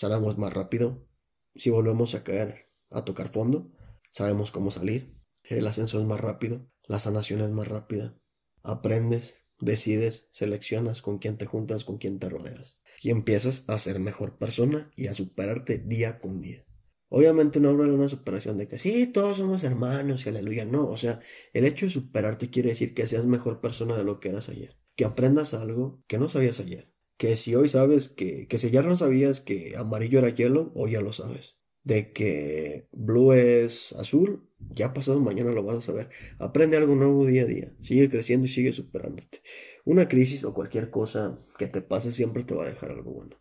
Sanamos 0.00 0.38
más 0.38 0.50
rápido. 0.50 1.06
Si 1.54 1.68
volvemos 1.68 2.14
a 2.14 2.24
caer, 2.24 2.70
a 2.88 3.04
tocar 3.04 3.28
fondo, 3.28 3.70
sabemos 4.10 4.50
cómo 4.50 4.70
salir. 4.70 5.20
El 5.44 5.66
ascenso 5.66 6.00
es 6.00 6.06
más 6.06 6.18
rápido, 6.18 6.70
la 6.88 6.98
sanación 6.98 7.42
es 7.42 7.50
más 7.50 7.68
rápida. 7.68 8.18
Aprendes, 8.62 9.42
decides, 9.58 10.26
seleccionas 10.30 11.02
con 11.02 11.18
quién 11.18 11.36
te 11.36 11.44
juntas, 11.44 11.84
con 11.84 11.98
quién 11.98 12.18
te 12.18 12.30
rodeas. 12.30 12.78
Y 13.02 13.10
empiezas 13.10 13.64
a 13.66 13.78
ser 13.78 14.00
mejor 14.00 14.38
persona 14.38 14.90
y 14.96 15.08
a 15.08 15.12
superarte 15.12 15.76
día 15.76 16.18
con 16.18 16.40
día. 16.40 16.64
Obviamente 17.10 17.60
no 17.60 17.68
hablo 17.68 17.84
de 17.84 17.92
una 17.92 18.08
superación 18.08 18.56
de 18.56 18.68
que 18.68 18.78
sí, 18.78 19.06
todos 19.06 19.36
somos 19.36 19.64
hermanos 19.64 20.24
y 20.24 20.30
aleluya. 20.30 20.64
No, 20.64 20.86
o 20.86 20.96
sea, 20.96 21.20
el 21.52 21.66
hecho 21.66 21.84
de 21.84 21.92
superarte 21.92 22.48
quiere 22.48 22.70
decir 22.70 22.94
que 22.94 23.06
seas 23.06 23.26
mejor 23.26 23.60
persona 23.60 23.98
de 23.98 24.04
lo 24.04 24.18
que 24.18 24.30
eras 24.30 24.48
ayer. 24.48 24.78
Que 24.96 25.04
aprendas 25.04 25.52
algo 25.52 26.02
que 26.06 26.16
no 26.16 26.30
sabías 26.30 26.58
ayer. 26.58 26.90
Que 27.20 27.36
si 27.36 27.54
hoy 27.54 27.68
sabes 27.68 28.08
que, 28.08 28.48
que 28.48 28.56
si 28.56 28.68
ayer 28.68 28.86
no 28.86 28.96
sabías 28.96 29.42
que 29.42 29.74
amarillo 29.76 30.20
era 30.20 30.30
hielo, 30.30 30.72
hoy 30.74 30.92
ya 30.92 31.02
lo 31.02 31.12
sabes. 31.12 31.58
De 31.84 32.14
que 32.14 32.88
blue 32.92 33.34
es 33.34 33.92
azul, 33.92 34.48
ya 34.70 34.94
pasado 34.94 35.20
mañana 35.20 35.50
lo 35.50 35.62
vas 35.62 35.76
a 35.76 35.82
saber. 35.82 36.08
Aprende 36.38 36.78
algo 36.78 36.94
nuevo 36.94 37.26
día 37.26 37.42
a 37.42 37.44
día. 37.44 37.76
Sigue 37.82 38.08
creciendo 38.08 38.46
y 38.46 38.48
sigue 38.48 38.72
superándote. 38.72 39.42
Una 39.84 40.08
crisis 40.08 40.44
o 40.44 40.54
cualquier 40.54 40.88
cosa 40.88 41.38
que 41.58 41.66
te 41.66 41.82
pase 41.82 42.10
siempre 42.10 42.42
te 42.42 42.54
va 42.54 42.64
a 42.64 42.70
dejar 42.70 42.90
algo 42.90 43.12
bueno. 43.12 43.36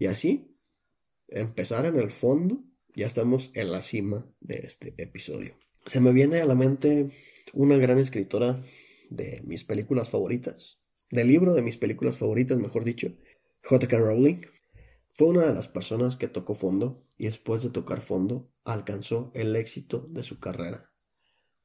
Y 0.00 0.06
así, 0.06 0.56
empezar 1.28 1.86
en 1.86 2.00
el 2.00 2.10
fondo 2.10 2.64
ya 2.96 3.06
estamos 3.06 3.52
en 3.54 3.70
la 3.70 3.84
cima 3.84 4.28
de 4.40 4.56
este 4.56 4.96
episodio. 4.98 5.54
Se 5.86 6.00
me 6.00 6.12
viene 6.12 6.40
a 6.40 6.46
la 6.46 6.56
mente 6.56 7.10
una 7.52 7.76
gran 7.76 8.00
escritora 8.00 8.60
de 9.08 9.40
mis 9.44 9.62
películas 9.62 10.10
favoritas, 10.10 10.79
del 11.10 11.28
libro 11.28 11.54
de 11.54 11.62
mis 11.62 11.76
películas 11.76 12.16
favoritas, 12.16 12.58
mejor 12.58 12.84
dicho, 12.84 13.12
J.K. 13.64 13.98
Rowling. 13.98 14.42
Fue 15.16 15.28
una 15.28 15.46
de 15.46 15.54
las 15.54 15.68
personas 15.68 16.16
que 16.16 16.28
tocó 16.28 16.54
fondo 16.54 17.04
y 17.18 17.26
después 17.26 17.62
de 17.62 17.70
tocar 17.70 18.00
fondo 18.00 18.50
alcanzó 18.64 19.32
el 19.34 19.54
éxito 19.56 20.06
de 20.08 20.22
su 20.22 20.38
carrera. 20.38 20.90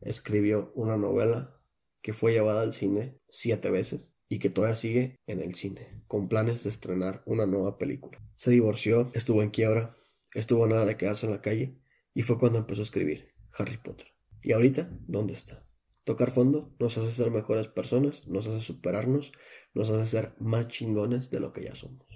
Escribió 0.02 0.72
una 0.76 0.98
novela 0.98 1.56
que 2.02 2.14
fue 2.14 2.34
llevada 2.34 2.62
al 2.62 2.74
cine 2.74 3.20
siete 3.30 3.70
veces 3.70 4.12
y 4.28 4.40
que 4.40 4.50
todavía 4.50 4.76
sigue 4.76 5.20
en 5.28 5.42
el 5.42 5.54
cine, 5.54 6.04
con 6.08 6.28
planes 6.28 6.64
de 6.64 6.70
estrenar 6.70 7.24
una 7.26 7.46
nueva 7.46 7.78
película. 7.78 8.20
Se 8.36 8.52
divorció, 8.52 9.12
estuvo 9.14 9.44
en 9.44 9.52
quiebra, 9.52 9.96
estuvo 10.34 10.68
nada 10.68 10.86
de 10.86 10.98
quedarse 10.98 11.28
en 11.28 11.34
la 11.34 11.42
calle 11.42 11.80
y 12.14 12.24
fue 12.24 12.40
cuando 12.40 12.60
empezó 12.60 12.82
a 12.82 12.86
escribir 12.86 13.34
Harry 13.58 13.78
Potter. 13.78 14.08
¿Y 14.42 14.52
ahorita 14.52 14.90
dónde 15.08 15.34
está? 15.34 15.66
Tocar 16.06 16.32
fondo 16.32 16.74
nos 16.80 16.98
hace 16.98 17.12
ser 17.12 17.32
mejores 17.32 17.68
personas, 17.68 18.28
nos 18.28 18.46
hace 18.46 18.62
superarnos, 18.62 19.32
nos 19.74 19.90
hace 19.90 20.08
ser 20.08 20.36
más 20.40 20.68
chingones 20.68 21.32
de 21.32 21.40
lo 21.40 21.52
que 21.52 21.64
ya 21.64 21.74
somos. 21.74 22.08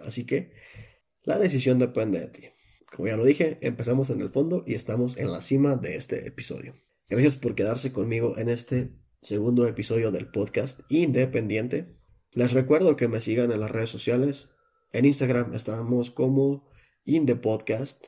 Así 0.00 0.26
que 0.26 0.52
la 1.22 1.38
decisión 1.38 1.78
depende 1.78 2.18
de 2.18 2.28
ti. 2.28 2.42
Como 2.94 3.08
ya 3.08 3.16
lo 3.16 3.24
dije, 3.24 3.58
empezamos 3.62 4.10
en 4.10 4.20
el 4.20 4.30
fondo 4.30 4.64
y 4.66 4.74
estamos 4.74 5.16
en 5.16 5.30
la 5.30 5.40
cima 5.40 5.76
de 5.76 5.96
este 5.96 6.26
episodio. 6.26 6.74
Gracias 7.08 7.36
por 7.36 7.54
quedarse 7.54 7.92
conmigo 7.92 8.36
en 8.38 8.48
este 8.48 8.92
segundo 9.20 9.68
episodio 9.68 10.10
del 10.10 10.28
podcast 10.30 10.80
independiente. 10.88 11.96
Les 12.32 12.52
recuerdo 12.52 12.96
que 12.96 13.06
me 13.06 13.20
sigan 13.20 13.52
en 13.52 13.60
las 13.60 13.70
redes 13.70 13.90
sociales. 13.90 14.48
En 14.92 15.04
Instagram 15.04 15.54
estamos 15.54 16.10
como 16.10 16.68
in 17.04 17.24
the 17.26 17.36
podcast 17.36 18.06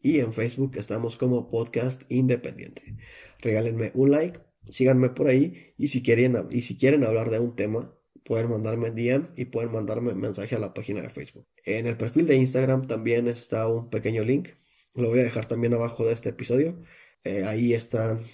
y 0.00 0.20
en 0.20 0.32
Facebook 0.32 0.76
estamos 0.76 1.16
como 1.16 1.50
podcast 1.50 2.02
independiente. 2.08 2.96
Regálenme 3.40 3.92
un 3.94 4.10
like, 4.10 4.40
síganme 4.68 5.10
por 5.10 5.26
ahí 5.28 5.74
y 5.76 5.88
si 5.88 6.02
quieren, 6.02 6.48
y 6.50 6.62
si 6.62 6.76
quieren 6.76 7.04
hablar 7.04 7.30
de 7.30 7.38
un 7.38 7.56
tema, 7.56 7.94
pueden 8.24 8.48
mandarme 8.48 8.90
DM 8.90 9.28
y 9.36 9.46
pueden 9.46 9.72
mandarme 9.72 10.14
mensaje 10.14 10.56
a 10.56 10.58
la 10.58 10.74
página 10.74 11.02
de 11.02 11.10
Facebook. 11.10 11.46
En 11.64 11.86
el 11.86 11.96
perfil 11.96 12.26
de 12.26 12.36
Instagram 12.36 12.86
también 12.86 13.28
está 13.28 13.68
un 13.68 13.90
pequeño 13.90 14.24
link. 14.24 14.50
Lo 14.94 15.08
voy 15.08 15.20
a 15.20 15.24
dejar 15.24 15.46
también 15.46 15.74
abajo 15.74 16.06
de 16.06 16.14
este 16.14 16.30
episodio. 16.30 16.80
Eh, 17.24 17.44
ahí 17.44 17.74
están 17.74 18.24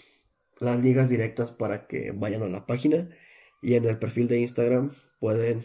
las 0.59 0.81
ligas 0.83 1.09
directas 1.09 1.51
para 1.51 1.87
que 1.87 2.12
vayan 2.12 2.43
a 2.43 2.49
la 2.49 2.66
página. 2.66 3.09
Y 3.62 3.75
en 3.75 3.85
el 3.87 3.99
perfil 3.99 4.29
de 4.29 4.40
Instagram 4.40 4.93
pueden 5.19 5.64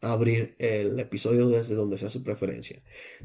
abrir 0.00 0.56
el 0.58 0.98
episodio 0.98 1.48
desde 1.48 1.76
donde 1.76 1.96
sea 1.96 2.10
su 2.10 2.22
preferencia. 2.22 2.82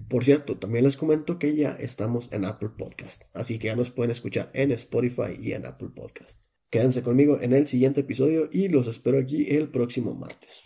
Por 0.07 0.23
cierto, 0.23 0.57
también 0.57 0.85
les 0.85 0.95
comento 0.95 1.39
que 1.39 1.55
ya 1.55 1.71
estamos 1.71 2.29
en 2.31 2.45
Apple 2.45 2.69
Podcast, 2.77 3.23
así 3.33 3.57
que 3.57 3.67
ya 3.67 3.75
nos 3.75 3.89
pueden 3.89 4.11
escuchar 4.11 4.51
en 4.53 4.71
Spotify 4.71 5.35
y 5.39 5.53
en 5.53 5.65
Apple 5.65 5.89
Podcast. 5.95 6.46
Quédense 6.69 7.01
conmigo 7.01 7.39
en 7.41 7.53
el 7.53 7.67
siguiente 7.67 8.01
episodio 8.01 8.49
y 8.51 8.67
los 8.67 8.87
espero 8.87 9.19
aquí 9.19 9.55
el 9.55 9.69
próximo 9.69 10.13
martes. 10.13 10.61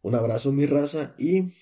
Un 0.00 0.14
abrazo 0.14 0.52
mi 0.52 0.64
raza 0.64 1.16
y 1.18 1.54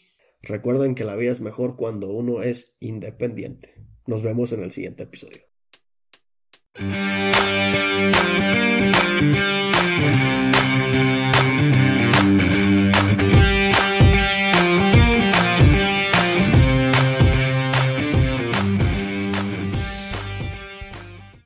recuerden 0.42 0.94
que 0.94 1.04
la 1.04 1.16
vida 1.16 1.32
es 1.32 1.40
mejor 1.40 1.76
cuando 1.76 2.10
uno 2.10 2.42
es 2.42 2.76
independiente. 2.80 3.74
Nos 4.06 4.22
vemos 4.22 4.52
en 4.52 4.62
el 4.62 4.72
siguiente 4.72 5.04
episodio. 5.04 5.42